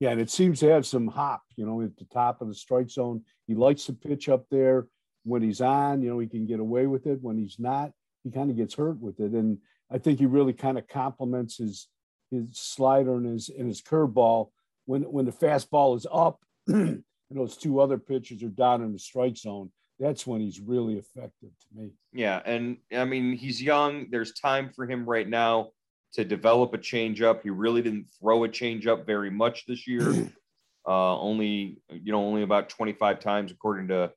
Yeah, 0.00 0.10
and 0.10 0.20
it 0.20 0.30
seems 0.30 0.60
to 0.60 0.68
have 0.68 0.86
some 0.86 1.08
hop, 1.08 1.42
you 1.56 1.66
know, 1.66 1.82
at 1.82 1.96
the 1.96 2.04
top 2.04 2.40
of 2.40 2.48
the 2.48 2.54
strike 2.54 2.90
zone. 2.90 3.22
He 3.46 3.54
likes 3.54 3.84
to 3.86 3.92
pitch 3.92 4.28
up 4.28 4.46
there 4.50 4.86
when 5.24 5.42
he's 5.42 5.60
on, 5.60 6.02
you 6.02 6.10
know, 6.10 6.20
he 6.20 6.28
can 6.28 6.46
get 6.46 6.60
away 6.60 6.86
with 6.86 7.06
it. 7.06 7.18
When 7.20 7.36
he's 7.36 7.56
not, 7.58 7.90
he 8.22 8.30
kind 8.30 8.50
of 8.50 8.56
gets 8.56 8.74
hurt 8.74 9.00
with 9.00 9.18
it. 9.18 9.32
And 9.32 9.58
I 9.90 9.98
think 9.98 10.20
he 10.20 10.26
really 10.26 10.52
kind 10.52 10.78
of 10.78 10.86
complements 10.86 11.58
his 11.58 11.88
his 12.30 12.44
slider 12.52 13.16
and 13.16 13.26
his 13.26 13.48
and 13.48 13.66
his 13.66 13.82
curveball 13.82 14.50
when 14.84 15.02
when 15.02 15.24
the 15.24 15.32
fastball 15.32 15.96
is 15.96 16.06
up 16.12 16.40
and 16.66 17.02
those 17.30 17.56
two 17.56 17.80
other 17.80 17.98
pitches 17.98 18.42
are 18.42 18.48
down 18.48 18.82
in 18.82 18.92
the 18.92 18.98
strike 18.98 19.36
zone. 19.36 19.70
That's 19.98 20.26
when 20.26 20.40
he's 20.40 20.60
really 20.60 20.96
effective 20.96 21.50
to 21.50 21.66
me. 21.80 21.90
Yeah, 22.12 22.40
and 22.44 22.78
I 22.92 23.04
mean 23.04 23.32
he's 23.32 23.60
young. 23.60 24.08
There's 24.10 24.32
time 24.32 24.70
for 24.74 24.86
him 24.86 25.04
right 25.04 25.28
now 25.28 25.70
to 26.14 26.24
develop 26.24 26.72
a 26.74 26.78
changeup. 26.78 27.42
He 27.42 27.50
really 27.50 27.82
didn't 27.82 28.06
throw 28.20 28.44
a 28.44 28.48
changeup 28.48 29.06
very 29.06 29.30
much 29.30 29.66
this 29.66 29.86
year. 29.86 30.30
uh, 30.88 31.18
only 31.18 31.80
you 31.90 32.12
know 32.12 32.24
only 32.24 32.42
about 32.42 32.68
25 32.68 33.20
times 33.20 33.50
according 33.50 33.88
to 33.88 34.12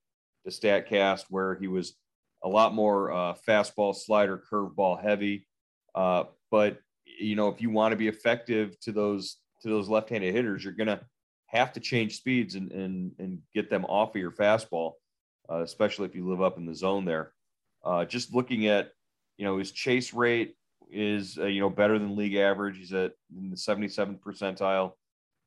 to 0.46 0.50
Statcast, 0.50 1.26
where 1.30 1.56
he 1.56 1.68
was 1.68 1.94
a 2.44 2.50
lot 2.50 2.74
more 2.74 3.12
uh, 3.12 3.34
fastball, 3.48 3.96
slider, 3.96 4.42
curveball 4.52 5.02
heavy. 5.02 5.48
Uh, 5.94 6.24
but 6.50 6.80
you 7.06 7.36
know, 7.36 7.50
if 7.50 7.62
you 7.62 7.70
want 7.70 7.92
to 7.92 7.98
be 7.98 8.08
effective 8.08 8.80
to 8.82 8.92
those 8.92 9.38
to 9.62 9.70
those 9.70 9.90
left-handed 9.90 10.34
hitters, 10.34 10.64
you're 10.64 10.74
gonna 10.74 11.02
have 11.48 11.74
to 11.74 11.80
change 11.80 12.18
speeds 12.18 12.56
and 12.56 12.72
and 12.72 13.12
and 13.20 13.40
get 13.54 13.70
them 13.70 13.86
off 13.86 14.16
of 14.16 14.22
your 14.22 14.32
fastball, 14.32 14.94
uh, 15.50 15.62
especially 15.62 16.06
if 16.06 16.16
you 16.16 16.28
live 16.28 16.42
up 16.42 16.58
in 16.58 16.66
the 16.66 16.76
zone 16.76 17.06
there. 17.06 17.34
Uh, 17.84 18.06
just 18.06 18.34
looking 18.34 18.68
at 18.68 18.92
you 19.38 19.46
know 19.46 19.58
his 19.58 19.72
chase 19.72 20.14
rate 20.14 20.56
is 20.92 21.38
uh, 21.38 21.46
you 21.46 21.62
know 21.62 21.70
better 21.70 21.98
than 21.98 22.16
league 22.16 22.36
average. 22.36 22.78
He's 22.78 22.94
at 22.94 23.14
in 23.36 23.50
the 23.50 23.56
77th 23.56 24.20
percentile. 24.20 24.94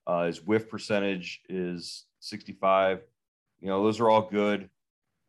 Uh, 0.07 0.27
his 0.27 0.43
whiff 0.43 0.69
percentage 0.69 1.41
is 1.49 2.05
65. 2.21 3.01
You 3.61 3.69
know 3.69 3.83
those 3.83 4.01
are 4.01 4.11
all 4.11 4.29
good. 4.29 4.69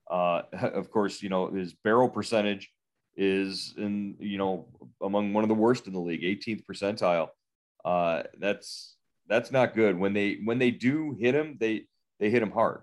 Uh, 0.10 0.44
of 0.52 0.90
course, 0.92 1.22
you 1.22 1.30
know 1.30 1.48
his 1.48 1.74
barrel 1.74 2.10
percentage 2.10 2.72
is 3.18 3.74
in 3.78 4.16
you 4.20 4.38
know 4.38 4.68
among 5.02 5.34
one 5.34 5.44
of 5.44 5.48
the 5.48 5.56
worst 5.56 5.88
in 5.88 5.94
the 5.94 6.00
league, 6.00 6.22
18th 6.22 6.64
percentile. 6.66 7.30
Uh, 7.84 8.24
that's 8.40 8.96
that's 9.28 9.52
not 9.52 9.76
good. 9.76 9.98
When 9.98 10.14
they 10.14 10.40
when 10.44 10.60
they 10.60 10.72
do 10.72 11.16
hit 11.20 11.36
him, 11.36 11.58
they 11.60 11.86
they 12.20 12.30
hit 12.30 12.42
him 12.42 12.52
hard. 12.52 12.82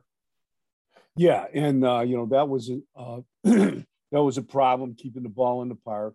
Yeah, 1.17 1.45
and 1.53 1.85
uh, 1.85 2.01
you 2.01 2.17
know 2.17 2.27
that 2.27 2.49
was 2.49 2.71
uh, 2.97 3.21
that 3.45 3.85
was 4.13 4.39
a 4.39 4.43
problem 4.43 4.95
keeping 4.95 5.23
the 5.23 5.29
ball 5.29 5.63
in 5.63 5.69
the 5.69 5.75
park. 5.75 6.15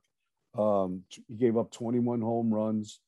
Um, 0.58 1.04
he 1.28 1.36
gave 1.36 1.56
up 1.56 1.72
21 1.72 2.22
home 2.22 2.52
runs, 2.52 3.00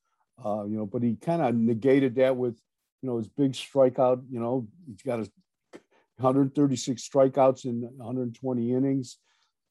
uh, 0.43 0.65
you 0.65 0.77
know, 0.77 0.85
but 0.85 1.01
he 1.01 1.15
kind 1.15 1.41
of 1.41 1.55
negated 1.55 2.15
that 2.15 2.35
with 2.35 2.59
you 3.01 3.09
know 3.09 3.17
his 3.17 3.27
big 3.27 3.53
strikeout. 3.53 4.23
You 4.29 4.39
know, 4.39 4.67
he's 4.87 5.01
got 5.01 5.19
a 5.19 5.29
136 6.19 7.07
strikeouts 7.07 7.65
in 7.65 7.81
120 7.81 8.73
innings. 8.73 9.17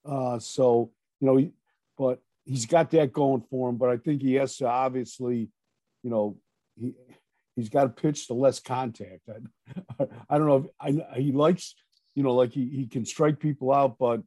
Uh, 0.05 0.39
so, 0.39 0.91
you 1.21 1.27
know, 1.27 1.37
he, 1.37 1.53
but 1.99 2.21
he's 2.45 2.67
got 2.67 2.91
that 2.91 3.13
going 3.13 3.43
for 3.51 3.69
him. 3.69 3.77
But 3.77 3.91
I 3.91 3.99
think 3.99 4.23
he 4.23 4.35
has 4.35 4.57
to 4.57 4.67
obviously, 4.67 5.51
you 6.03 6.11
know, 6.11 6.39
he 6.81 6.95
he's 7.55 7.69
got 7.69 7.83
to 7.83 7.89
pitch 7.91 8.29
to 8.29 8.35
less 8.35 8.61
contact. 8.61 9.29
I, 10.01 10.07
I 10.31 10.39
don't 10.39 10.47
know 10.47 10.71
if 10.81 11.01
I, 11.15 11.21
he 11.21 11.33
likes, 11.33 11.75
you 12.15 12.23
know, 12.23 12.35
like 12.35 12.53
he, 12.53 12.69
he 12.69 12.87
can 12.87 13.05
strike 13.05 13.39
people 13.39 13.73
out, 13.73 13.97
but 13.99 14.23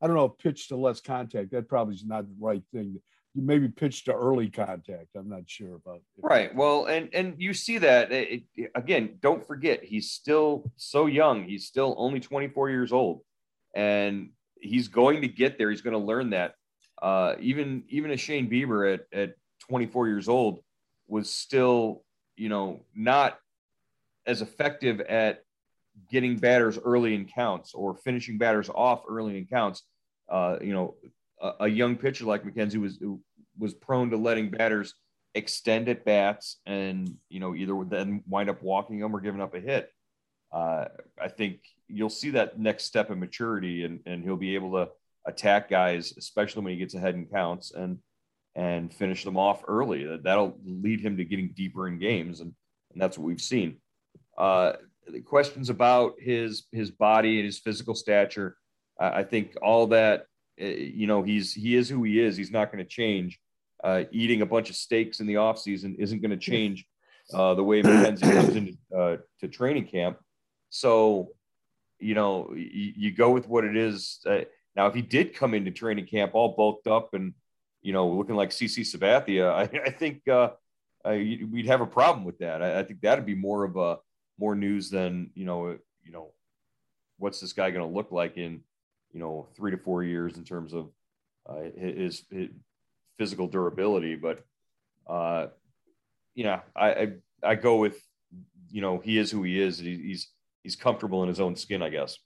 I 0.00 0.06
don't 0.06 0.16
know 0.16 0.28
pitch 0.28 0.68
to 0.68 0.76
less 0.76 1.00
contact. 1.00 1.52
That 1.52 1.68
probably 1.68 1.94
is 1.94 2.04
not 2.04 2.26
the 2.26 2.34
right 2.38 2.62
thing 2.72 3.00
you 3.36 3.42
maybe 3.42 3.68
pitch 3.68 4.04
to 4.04 4.14
early 4.14 4.48
contact. 4.48 5.08
I'm 5.14 5.28
not 5.28 5.42
sure 5.46 5.74
about. 5.74 5.96
It. 5.96 6.02
Right. 6.22 6.54
Well, 6.54 6.86
and 6.86 7.10
and 7.12 7.34
you 7.36 7.52
see 7.52 7.78
that 7.78 8.10
it, 8.10 8.44
again. 8.74 9.18
Don't 9.20 9.46
forget, 9.46 9.84
he's 9.84 10.10
still 10.10 10.70
so 10.76 11.06
young. 11.06 11.44
He's 11.44 11.66
still 11.66 11.94
only 11.98 12.18
24 12.18 12.70
years 12.70 12.92
old, 12.92 13.20
and 13.74 14.30
he's 14.60 14.88
going 14.88 15.20
to 15.20 15.28
get 15.28 15.58
there. 15.58 15.70
He's 15.70 15.82
going 15.82 15.92
to 15.98 16.04
learn 16.04 16.30
that. 16.30 16.54
Uh, 17.00 17.34
even 17.38 17.84
even 17.90 18.10
a 18.10 18.16
Shane 18.16 18.48
Bieber 18.50 18.94
at 18.94 19.00
at 19.12 19.34
24 19.68 20.08
years 20.08 20.28
old 20.28 20.60
was 21.06 21.30
still, 21.30 22.02
you 22.36 22.48
know, 22.48 22.80
not 22.94 23.38
as 24.24 24.40
effective 24.40 25.00
at 25.02 25.44
getting 26.10 26.36
batters 26.36 26.78
early 26.78 27.14
in 27.14 27.26
counts 27.26 27.74
or 27.74 27.94
finishing 27.94 28.38
batters 28.38 28.68
off 28.68 29.02
early 29.08 29.38
in 29.38 29.46
counts. 29.46 29.82
Uh, 30.28 30.56
you 30.60 30.72
know, 30.72 30.94
a, 31.40 31.52
a 31.60 31.68
young 31.68 31.96
pitcher 31.96 32.24
like 32.24 32.44
McKenzie 32.44 32.80
was 32.80 32.98
was 33.58 33.74
prone 33.74 34.10
to 34.10 34.16
letting 34.16 34.50
batters 34.50 34.94
extend 35.34 35.88
at 35.88 36.04
bats 36.04 36.60
and 36.64 37.14
you 37.28 37.40
know 37.40 37.54
either 37.54 37.76
then 37.84 38.22
wind 38.26 38.48
up 38.48 38.62
walking 38.62 38.98
them 38.98 39.14
or 39.14 39.20
giving 39.20 39.40
up 39.40 39.54
a 39.54 39.60
hit. 39.60 39.90
Uh, 40.52 40.86
I 41.20 41.28
think 41.28 41.60
you'll 41.88 42.08
see 42.08 42.30
that 42.30 42.58
next 42.58 42.84
step 42.84 43.10
in 43.10 43.20
maturity, 43.20 43.84
and 43.84 44.00
and 44.06 44.22
he'll 44.22 44.36
be 44.36 44.54
able 44.54 44.72
to 44.72 44.90
attack 45.26 45.68
guys, 45.68 46.14
especially 46.16 46.62
when 46.62 46.72
he 46.72 46.78
gets 46.78 46.94
ahead 46.94 47.14
in 47.14 47.26
counts 47.26 47.72
and 47.72 47.98
and 48.54 48.92
finish 48.92 49.22
them 49.22 49.36
off 49.36 49.62
early. 49.68 50.18
That'll 50.22 50.58
lead 50.64 51.00
him 51.00 51.16
to 51.18 51.24
getting 51.24 51.52
deeper 51.54 51.88
in 51.88 51.98
games, 51.98 52.40
and 52.40 52.52
and 52.92 53.02
that's 53.02 53.18
what 53.18 53.26
we've 53.26 53.40
seen. 53.40 53.76
Uh, 54.38 54.72
questions 55.24 55.70
about 55.70 56.14
his 56.18 56.64
his 56.72 56.90
body 56.90 57.38
and 57.38 57.46
his 57.46 57.58
physical 57.58 57.94
stature, 57.94 58.56
I 58.98 59.22
think 59.22 59.56
all 59.62 59.88
that 59.88 60.26
Eh, 60.58 60.90
you 60.94 61.06
know, 61.06 61.22
he's 61.22 61.52
he 61.52 61.76
is 61.76 61.88
who 61.88 62.02
he 62.04 62.20
is. 62.20 62.36
He's 62.36 62.50
not 62.50 62.72
going 62.72 62.82
to 62.82 62.88
change. 62.88 63.38
Uh, 63.84 64.04
eating 64.10 64.42
a 64.42 64.46
bunch 64.46 64.70
of 64.70 64.76
steaks 64.76 65.20
in 65.20 65.26
the 65.26 65.36
off 65.36 65.58
season 65.58 65.96
isn't 65.98 66.20
going 66.20 66.30
to 66.30 66.36
change 66.36 66.86
uh, 67.34 67.54
the 67.54 67.62
way 67.62 67.82
McKenzie 67.82 68.32
comes 68.32 68.56
into 68.56 68.72
uh, 68.96 69.16
to 69.40 69.48
training 69.48 69.86
camp. 69.86 70.18
So, 70.70 71.32
you 71.98 72.14
know, 72.14 72.52
you, 72.54 72.92
you 72.96 73.12
go 73.12 73.30
with 73.30 73.46
what 73.48 73.64
it 73.64 73.76
is. 73.76 74.18
Uh, 74.26 74.40
now, 74.74 74.86
if 74.86 74.94
he 74.94 75.02
did 75.02 75.34
come 75.34 75.54
into 75.54 75.70
training 75.70 76.06
camp 76.06 76.34
all 76.34 76.54
bulked 76.56 76.86
up 76.86 77.14
and 77.14 77.34
you 77.82 77.92
know 77.92 78.08
looking 78.08 78.34
like 78.34 78.50
CC 78.50 78.80
Sabathia, 78.80 79.52
I, 79.52 79.86
I 79.86 79.90
think 79.90 80.26
uh, 80.26 80.50
we'd 81.04 81.66
have 81.66 81.82
a 81.82 81.86
problem 81.86 82.24
with 82.24 82.38
that. 82.38 82.62
I, 82.62 82.80
I 82.80 82.82
think 82.82 83.02
that'd 83.02 83.26
be 83.26 83.34
more 83.34 83.64
of 83.64 83.76
a 83.76 83.98
more 84.38 84.54
news 84.54 84.90
than 84.90 85.30
you 85.34 85.44
know, 85.44 85.78
you 86.04 86.12
know, 86.12 86.32
what's 87.18 87.40
this 87.40 87.52
guy 87.52 87.70
going 87.70 87.86
to 87.86 87.94
look 87.94 88.12
like 88.12 88.36
in 88.36 88.60
you 89.12 89.20
know 89.20 89.48
three 89.56 89.70
to 89.70 89.78
four 89.78 90.02
years 90.02 90.36
in 90.36 90.44
terms 90.44 90.72
of 90.72 90.90
uh, 91.48 91.62
his, 91.76 92.24
his, 92.30 92.48
physical 93.18 93.46
durability. 93.46 94.16
But 94.16 94.44
uh, 95.06 95.46
you 96.34 96.44
know, 96.44 96.60
I, 96.74 96.90
I, 96.90 97.12
I 97.42 97.54
go 97.54 97.76
with 97.76 98.00
you 98.70 98.80
know 98.80 98.98
he 98.98 99.18
is 99.18 99.30
who 99.30 99.42
he 99.42 99.60
is. 99.60 99.78
He's 99.78 100.30
he's 100.62 100.76
comfortable 100.76 101.22
in 101.22 101.28
his 101.28 101.40
own 101.40 101.56
skin, 101.56 101.82
I 101.82 101.88
guess. 101.88 102.18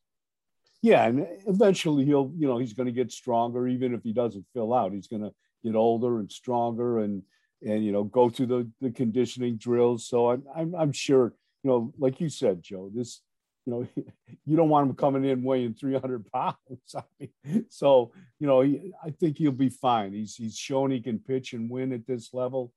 Yeah, 0.82 1.06
and 1.06 1.26
eventually 1.46 2.04
he'll 2.04 2.32
you 2.36 2.48
know 2.48 2.58
he's 2.58 2.72
going 2.72 2.86
to 2.86 2.92
get 2.92 3.12
stronger, 3.12 3.68
even 3.68 3.94
if 3.94 4.02
he 4.02 4.12
doesn't 4.12 4.46
fill 4.54 4.72
out. 4.72 4.92
He's 4.92 5.08
going 5.08 5.22
to 5.22 5.32
get 5.62 5.74
older 5.74 6.18
and 6.20 6.30
stronger, 6.30 7.00
and 7.00 7.22
and 7.62 7.84
you 7.84 7.92
know 7.92 8.04
go 8.04 8.30
through 8.30 8.46
the 8.46 8.70
the 8.80 8.90
conditioning 8.90 9.56
drills. 9.56 10.08
So 10.08 10.30
I'm 10.30 10.42
I'm, 10.56 10.74
I'm 10.74 10.92
sure 10.92 11.34
you 11.62 11.70
know, 11.70 11.92
like 11.98 12.20
you 12.20 12.28
said, 12.28 12.62
Joe, 12.62 12.90
this 12.94 13.20
you 13.66 13.72
know, 13.72 13.88
you 14.46 14.56
don't 14.56 14.68
want 14.68 14.88
him 14.88 14.96
coming 14.96 15.24
in 15.24 15.42
weighing 15.42 15.74
300 15.74 16.30
pounds. 16.32 16.56
I 16.96 17.02
mean, 17.18 17.66
so, 17.68 18.12
you 18.38 18.46
know, 18.46 18.60
he, 18.62 18.92
I 19.04 19.10
think 19.10 19.38
he'll 19.38 19.52
be 19.52 19.68
fine. 19.68 20.12
He's, 20.12 20.34
he's 20.36 20.56
shown 20.56 20.90
he 20.90 21.00
can 21.00 21.18
pitch 21.18 21.52
and 21.52 21.70
win 21.70 21.92
at 21.92 22.06
this 22.06 22.32
level. 22.32 22.72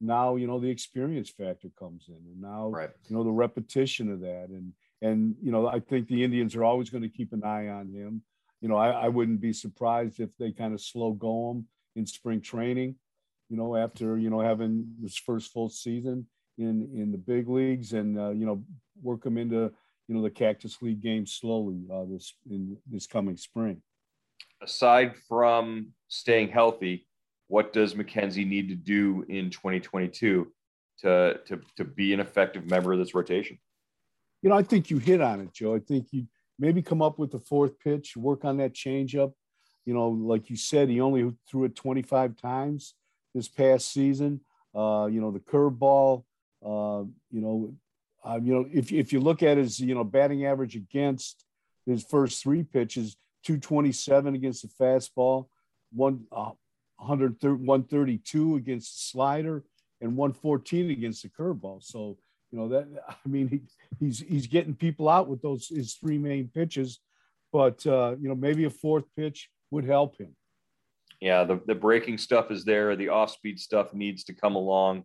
Now, 0.00 0.36
you 0.36 0.46
know, 0.46 0.60
the 0.60 0.70
experience 0.70 1.30
factor 1.30 1.68
comes 1.78 2.06
in 2.08 2.14
and 2.14 2.40
now, 2.40 2.68
right. 2.68 2.90
you 3.08 3.16
know, 3.16 3.24
the 3.24 3.30
repetition 3.30 4.12
of 4.12 4.20
that. 4.20 4.48
And, 4.50 4.72
and, 5.00 5.34
you 5.42 5.50
know, 5.50 5.66
I 5.66 5.80
think 5.80 6.06
the 6.06 6.22
Indians 6.22 6.54
are 6.54 6.64
always 6.64 6.90
going 6.90 7.02
to 7.02 7.08
keep 7.08 7.32
an 7.32 7.44
eye 7.44 7.68
on 7.68 7.88
him. 7.88 8.22
You 8.60 8.68
know, 8.68 8.76
I, 8.76 8.90
I 8.90 9.08
wouldn't 9.08 9.40
be 9.40 9.52
surprised 9.52 10.20
if 10.20 10.30
they 10.38 10.52
kind 10.52 10.74
of 10.74 10.80
slow 10.80 11.12
go 11.12 11.50
him 11.52 11.66
in 11.94 12.06
spring 12.06 12.42
training, 12.42 12.96
you 13.48 13.56
know, 13.56 13.74
after, 13.74 14.18
you 14.18 14.28
know, 14.28 14.40
having 14.40 14.86
this 15.00 15.16
first 15.16 15.50
full 15.52 15.70
season 15.70 16.26
in, 16.58 16.88
in 16.94 17.12
the 17.12 17.18
big 17.18 17.48
leagues 17.48 17.92
and, 17.92 18.18
uh, 18.18 18.30
you 18.30 18.46
know, 18.46 18.62
work 19.02 19.24
him 19.24 19.38
into, 19.38 19.70
you 20.08 20.14
know 20.14 20.22
the 20.22 20.30
Cactus 20.30 20.80
League 20.82 21.02
game 21.02 21.26
slowly 21.26 21.84
uh, 21.92 22.04
this 22.08 22.34
in 22.48 22.76
this 22.90 23.06
coming 23.06 23.36
spring. 23.36 23.82
Aside 24.62 25.14
from 25.28 25.88
staying 26.08 26.48
healthy, 26.48 27.06
what 27.48 27.72
does 27.72 27.94
McKenzie 27.94 28.46
need 28.46 28.68
to 28.68 28.74
do 28.74 29.24
in 29.28 29.50
2022 29.50 30.52
to 31.00 31.40
to 31.46 31.60
to 31.76 31.84
be 31.84 32.12
an 32.12 32.20
effective 32.20 32.68
member 32.70 32.92
of 32.92 32.98
this 32.98 33.14
rotation? 33.14 33.58
You 34.42 34.50
know, 34.50 34.56
I 34.56 34.62
think 34.62 34.90
you 34.90 34.98
hit 34.98 35.20
on 35.20 35.40
it, 35.40 35.52
Joe. 35.52 35.74
I 35.74 35.80
think 35.80 36.08
you 36.12 36.26
maybe 36.58 36.82
come 36.82 37.02
up 37.02 37.18
with 37.18 37.32
the 37.32 37.40
fourth 37.40 37.78
pitch, 37.80 38.16
work 38.16 38.44
on 38.44 38.58
that 38.58 38.74
changeup. 38.74 39.32
You 39.84 39.94
know, 39.94 40.08
like 40.08 40.50
you 40.50 40.56
said, 40.56 40.88
he 40.88 41.00
only 41.00 41.32
threw 41.48 41.64
it 41.64 41.76
25 41.76 42.36
times 42.36 42.94
this 43.34 43.48
past 43.48 43.92
season. 43.92 44.40
Uh, 44.74 45.08
you 45.10 45.20
know, 45.20 45.30
the 45.30 45.40
curveball, 45.40 46.24
you 46.66 47.40
know, 47.40 47.74
um, 48.24 48.44
you 48.44 48.52
know, 48.52 48.66
if, 48.72 48.92
if 48.92 49.12
you 49.12 49.20
look 49.20 49.42
at 49.42 49.56
his, 49.56 49.78
you 49.78 49.94
know, 49.94 50.02
batting 50.02 50.46
average 50.46 50.74
against 50.74 51.44
his 51.86 52.02
first 52.02 52.42
three 52.42 52.64
pitches, 52.64 53.16
227 53.44 54.34
against 54.34 54.62
the 54.62 54.84
fastball, 54.84 55.46
one, 55.92 56.24
uh, 56.32 56.50
132 56.96 58.56
against 58.56 58.94
the 58.94 59.00
slider, 59.00 59.64
and 60.00 60.16
114 60.16 60.90
against 60.90 61.22
the 61.22 61.28
curveball. 61.28 61.82
So, 61.82 62.18
you 62.50 62.58
know, 62.58 62.68
that, 62.68 62.88
I 63.08 63.28
mean, 63.28 63.48
he, 63.48 63.60
he's, 64.00 64.18
he's 64.18 64.46
getting 64.48 64.74
people 64.74 65.08
out 65.08 65.28
with 65.28 65.40
those, 65.40 65.68
his 65.68 65.94
three 65.94 66.18
main 66.18 66.48
pitches, 66.52 66.98
but, 67.52 67.86
uh, 67.86 68.16
you 68.20 68.28
know, 68.28 68.34
maybe 68.34 68.64
a 68.64 68.70
fourth 68.70 69.04
pitch 69.16 69.50
would 69.70 69.84
help 69.84 70.18
him. 70.18 70.34
Yeah, 71.20 71.44
the, 71.44 71.60
the 71.66 71.74
breaking 71.76 72.18
stuff 72.18 72.50
is 72.50 72.64
there. 72.64 72.96
The 72.96 73.08
off 73.08 73.30
speed 73.30 73.60
stuff 73.60 73.94
needs 73.94 74.24
to 74.24 74.34
come 74.34 74.56
along 74.56 75.04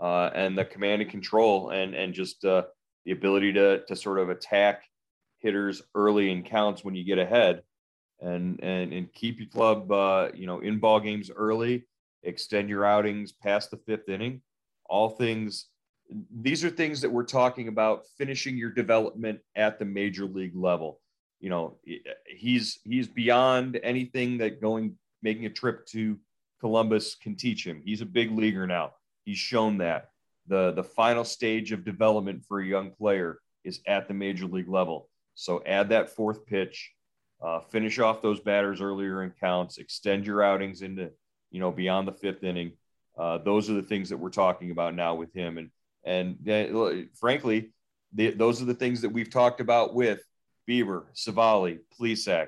uh, 0.00 0.30
and 0.34 0.56
the 0.56 0.64
command 0.64 1.02
and 1.02 1.10
control 1.10 1.70
and 1.70 1.94
and 1.94 2.14
just 2.14 2.44
uh, 2.44 2.62
the 3.04 3.12
ability 3.12 3.52
to 3.52 3.84
to 3.86 3.96
sort 3.96 4.18
of 4.18 4.30
attack 4.30 4.82
hitters 5.38 5.82
early 5.94 6.30
in 6.30 6.42
counts 6.42 6.84
when 6.84 6.94
you 6.94 7.04
get 7.04 7.18
ahead 7.18 7.62
and 8.20 8.60
and 8.62 8.92
and 8.92 9.12
keep 9.12 9.38
your 9.38 9.48
club 9.48 9.90
uh, 9.90 10.28
you 10.34 10.46
know 10.46 10.60
in 10.60 10.78
ball 10.78 11.00
games 11.00 11.30
early 11.34 11.86
extend 12.22 12.68
your 12.68 12.84
outings 12.84 13.32
past 13.32 13.70
the 13.70 13.76
fifth 13.76 14.08
inning. 14.08 14.42
All 14.86 15.10
things 15.10 15.66
these 16.34 16.64
are 16.64 16.70
things 16.70 17.02
that 17.02 17.10
we're 17.10 17.24
talking 17.24 17.68
about 17.68 18.04
finishing 18.16 18.56
your 18.56 18.70
development 18.70 19.40
at 19.56 19.78
the 19.78 19.84
major 19.84 20.24
league 20.24 20.56
level. 20.56 21.00
You 21.40 21.50
know 21.50 21.78
he's 22.26 22.78
he's 22.84 23.08
beyond 23.08 23.78
anything 23.82 24.38
that 24.38 24.60
going 24.60 24.96
making 25.22 25.46
a 25.46 25.50
trip 25.50 25.86
to 25.86 26.18
columbus 26.60 27.14
can 27.14 27.36
teach 27.36 27.64
him. 27.64 27.82
He's 27.84 28.00
a 28.00 28.06
big 28.06 28.32
leaguer 28.32 28.66
now 28.66 28.92
He's 29.28 29.36
shown 29.36 29.76
that 29.76 30.08
the 30.46 30.72
the 30.72 30.82
final 30.82 31.22
stage 31.22 31.70
of 31.72 31.84
development 31.84 32.46
for 32.48 32.60
a 32.60 32.66
young 32.66 32.92
player 32.92 33.40
is 33.62 33.82
at 33.86 34.08
the 34.08 34.14
major 34.14 34.46
league 34.46 34.70
level. 34.70 35.10
So 35.34 35.62
add 35.66 35.90
that 35.90 36.08
fourth 36.08 36.46
pitch, 36.46 36.90
uh, 37.42 37.60
finish 37.60 37.98
off 37.98 38.22
those 38.22 38.40
batters 38.40 38.80
earlier 38.80 39.22
in 39.22 39.32
counts, 39.32 39.76
extend 39.76 40.24
your 40.24 40.42
outings 40.42 40.80
into 40.80 41.10
you 41.50 41.60
know 41.60 41.70
beyond 41.70 42.08
the 42.08 42.12
fifth 42.12 42.42
inning. 42.42 42.72
Uh, 43.18 43.36
those 43.36 43.68
are 43.68 43.74
the 43.74 43.82
things 43.82 44.08
that 44.08 44.16
we're 44.16 44.30
talking 44.30 44.70
about 44.70 44.94
now 44.94 45.14
with 45.14 45.34
him, 45.34 45.58
and 45.58 45.70
and 46.04 46.48
uh, 46.48 47.06
frankly, 47.20 47.72
the, 48.14 48.30
those 48.30 48.62
are 48.62 48.64
the 48.64 48.72
things 48.72 49.02
that 49.02 49.10
we've 49.10 49.28
talked 49.28 49.60
about 49.60 49.94
with 49.94 50.22
Bieber, 50.66 51.04
Civale, 51.14 51.80
Plesac. 52.00 52.46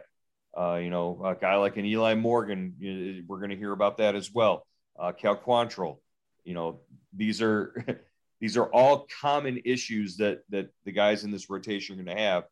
Uh, 0.58 0.80
you 0.82 0.88
know, 0.88 1.20
a 1.26 1.34
guy 1.34 1.56
like 1.56 1.76
an 1.76 1.84
Eli 1.84 2.14
Morgan, 2.14 3.22
we're 3.28 3.36
going 3.36 3.50
to 3.50 3.56
hear 3.56 3.72
about 3.72 3.98
that 3.98 4.14
as 4.14 4.32
well. 4.32 4.66
Uh, 4.98 5.12
Cal 5.12 5.36
Quantrill, 5.36 5.98
you 6.44 6.54
know 6.54 6.80
these 7.12 7.42
are 7.42 7.74
these 8.40 8.56
are 8.56 8.66
all 8.66 9.06
common 9.20 9.60
issues 9.64 10.16
that 10.16 10.40
that 10.50 10.70
the 10.84 10.92
guys 10.92 11.24
in 11.24 11.30
this 11.30 11.50
rotation 11.50 11.98
are 11.98 12.04
going 12.04 12.16
to 12.16 12.22
have. 12.22 12.44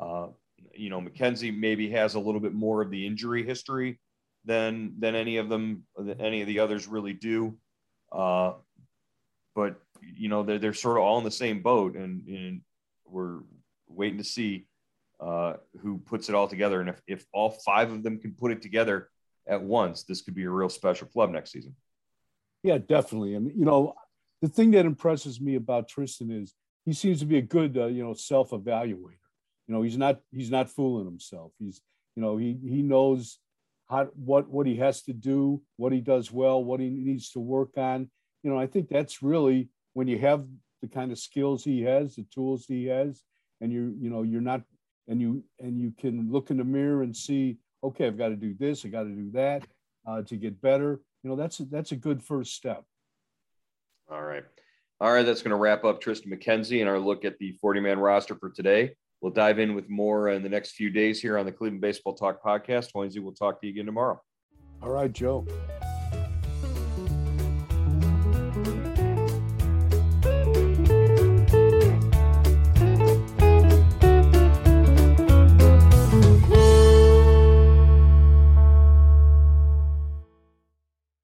Uh, 0.00 0.28
you 0.74 0.90
know 0.90 1.00
mckenzie 1.00 1.56
maybe 1.56 1.90
has 1.90 2.14
a 2.14 2.20
little 2.20 2.40
bit 2.40 2.52
more 2.52 2.82
of 2.82 2.90
the 2.90 3.06
injury 3.06 3.44
history 3.44 3.98
than 4.44 4.94
than 4.98 5.14
any 5.14 5.36
of 5.36 5.48
them 5.48 5.84
any 6.18 6.40
of 6.40 6.46
the 6.46 6.58
others 6.60 6.86
really 6.86 7.12
do. 7.12 7.56
Uh, 8.12 8.52
but 9.54 9.80
you 10.02 10.28
know 10.28 10.42
they're, 10.42 10.58
they're 10.58 10.74
sort 10.74 10.96
of 10.96 11.02
all 11.02 11.18
in 11.18 11.24
the 11.24 11.30
same 11.30 11.62
boat 11.62 11.96
and, 11.96 12.26
and 12.26 12.60
we're 13.04 13.40
waiting 13.88 14.18
to 14.18 14.24
see 14.24 14.66
uh, 15.20 15.54
who 15.80 15.98
puts 15.98 16.28
it 16.28 16.34
all 16.34 16.48
together. 16.48 16.80
And 16.80 16.88
if, 16.88 17.02
if 17.06 17.26
all 17.32 17.50
five 17.50 17.92
of 17.92 18.02
them 18.02 18.18
can 18.18 18.32
put 18.32 18.52
it 18.52 18.62
together 18.62 19.08
at 19.46 19.62
once 19.62 20.04
this 20.04 20.22
could 20.22 20.34
be 20.34 20.44
a 20.44 20.50
real 20.50 20.68
special 20.68 21.06
club 21.06 21.30
next 21.30 21.52
season 21.52 21.74
yeah, 22.62 22.78
definitely. 22.78 23.34
And 23.34 23.50
you 23.56 23.64
know, 23.64 23.94
the 24.42 24.48
thing 24.48 24.70
that 24.72 24.86
impresses 24.86 25.40
me 25.40 25.54
about 25.56 25.88
Triston 25.88 26.42
is 26.42 26.54
he 26.84 26.92
seems 26.92 27.20
to 27.20 27.26
be 27.26 27.38
a 27.38 27.42
good, 27.42 27.76
uh, 27.76 27.86
you 27.86 28.02
know, 28.02 28.14
self-evaluator. 28.14 29.18
You 29.66 29.74
know, 29.74 29.82
he's 29.82 29.96
not 29.96 30.20
he's 30.30 30.50
not 30.50 30.70
fooling 30.70 31.04
himself. 31.04 31.52
He's 31.58 31.80
you 32.16 32.22
know 32.22 32.36
he 32.36 32.58
he 32.62 32.82
knows 32.82 33.38
how 33.88 34.06
what 34.14 34.48
what 34.48 34.66
he 34.66 34.76
has 34.76 35.02
to 35.02 35.12
do, 35.12 35.62
what 35.76 35.92
he 35.92 36.00
does 36.00 36.32
well, 36.32 36.62
what 36.62 36.80
he 36.80 36.88
needs 36.88 37.30
to 37.30 37.40
work 37.40 37.76
on. 37.76 38.10
You 38.42 38.50
know, 38.50 38.58
I 38.58 38.66
think 38.66 38.88
that's 38.88 39.22
really 39.22 39.68
when 39.92 40.08
you 40.08 40.18
have 40.18 40.44
the 40.82 40.88
kind 40.88 41.12
of 41.12 41.18
skills 41.18 41.62
he 41.62 41.82
has, 41.82 42.16
the 42.16 42.26
tools 42.34 42.64
he 42.66 42.86
has, 42.86 43.22
and 43.60 43.72
you 43.72 43.94
you 44.00 44.10
know 44.10 44.22
you're 44.22 44.40
not 44.40 44.62
and 45.08 45.20
you 45.20 45.44
and 45.58 45.80
you 45.80 45.92
can 45.98 46.30
look 46.30 46.50
in 46.50 46.56
the 46.56 46.64
mirror 46.64 47.02
and 47.02 47.16
see, 47.16 47.58
okay, 47.84 48.06
I've 48.06 48.18
got 48.18 48.28
to 48.28 48.36
do 48.36 48.54
this, 48.58 48.84
I 48.84 48.88
got 48.88 49.04
to 49.04 49.10
do 49.10 49.30
that 49.32 49.66
uh, 50.06 50.22
to 50.22 50.36
get 50.36 50.60
better 50.60 51.00
you 51.22 51.30
know 51.30 51.36
that's 51.36 51.60
a, 51.60 51.64
that's 51.64 51.92
a 51.92 51.96
good 51.96 52.22
first 52.22 52.54
step. 52.54 52.84
All 54.10 54.22
right. 54.22 54.44
All 55.00 55.12
right 55.12 55.24
that's 55.24 55.42
going 55.42 55.50
to 55.50 55.56
wrap 55.56 55.84
up 55.84 56.02
triston 56.02 56.26
mckenzie 56.26 56.80
and 56.80 56.88
our 56.88 56.98
look 56.98 57.24
at 57.24 57.38
the 57.38 57.52
40 57.52 57.80
man 57.80 57.98
roster 57.98 58.34
for 58.34 58.50
today. 58.50 58.94
We'll 59.22 59.32
dive 59.32 59.58
in 59.58 59.74
with 59.74 59.88
more 59.88 60.28
in 60.30 60.42
the 60.42 60.48
next 60.48 60.72
few 60.72 60.90
days 60.90 61.20
here 61.20 61.38
on 61.38 61.46
the 61.46 61.52
cleveland 61.52 61.82
baseball 61.82 62.14
talk 62.14 62.42
podcast. 62.42 62.92
Hoynesy, 62.94 63.20
we'll 63.20 63.32
talk 63.32 63.60
to 63.60 63.66
you 63.66 63.72
again 63.72 63.86
tomorrow. 63.86 64.20
All 64.82 64.90
right 64.90 65.12
joe 65.12 65.46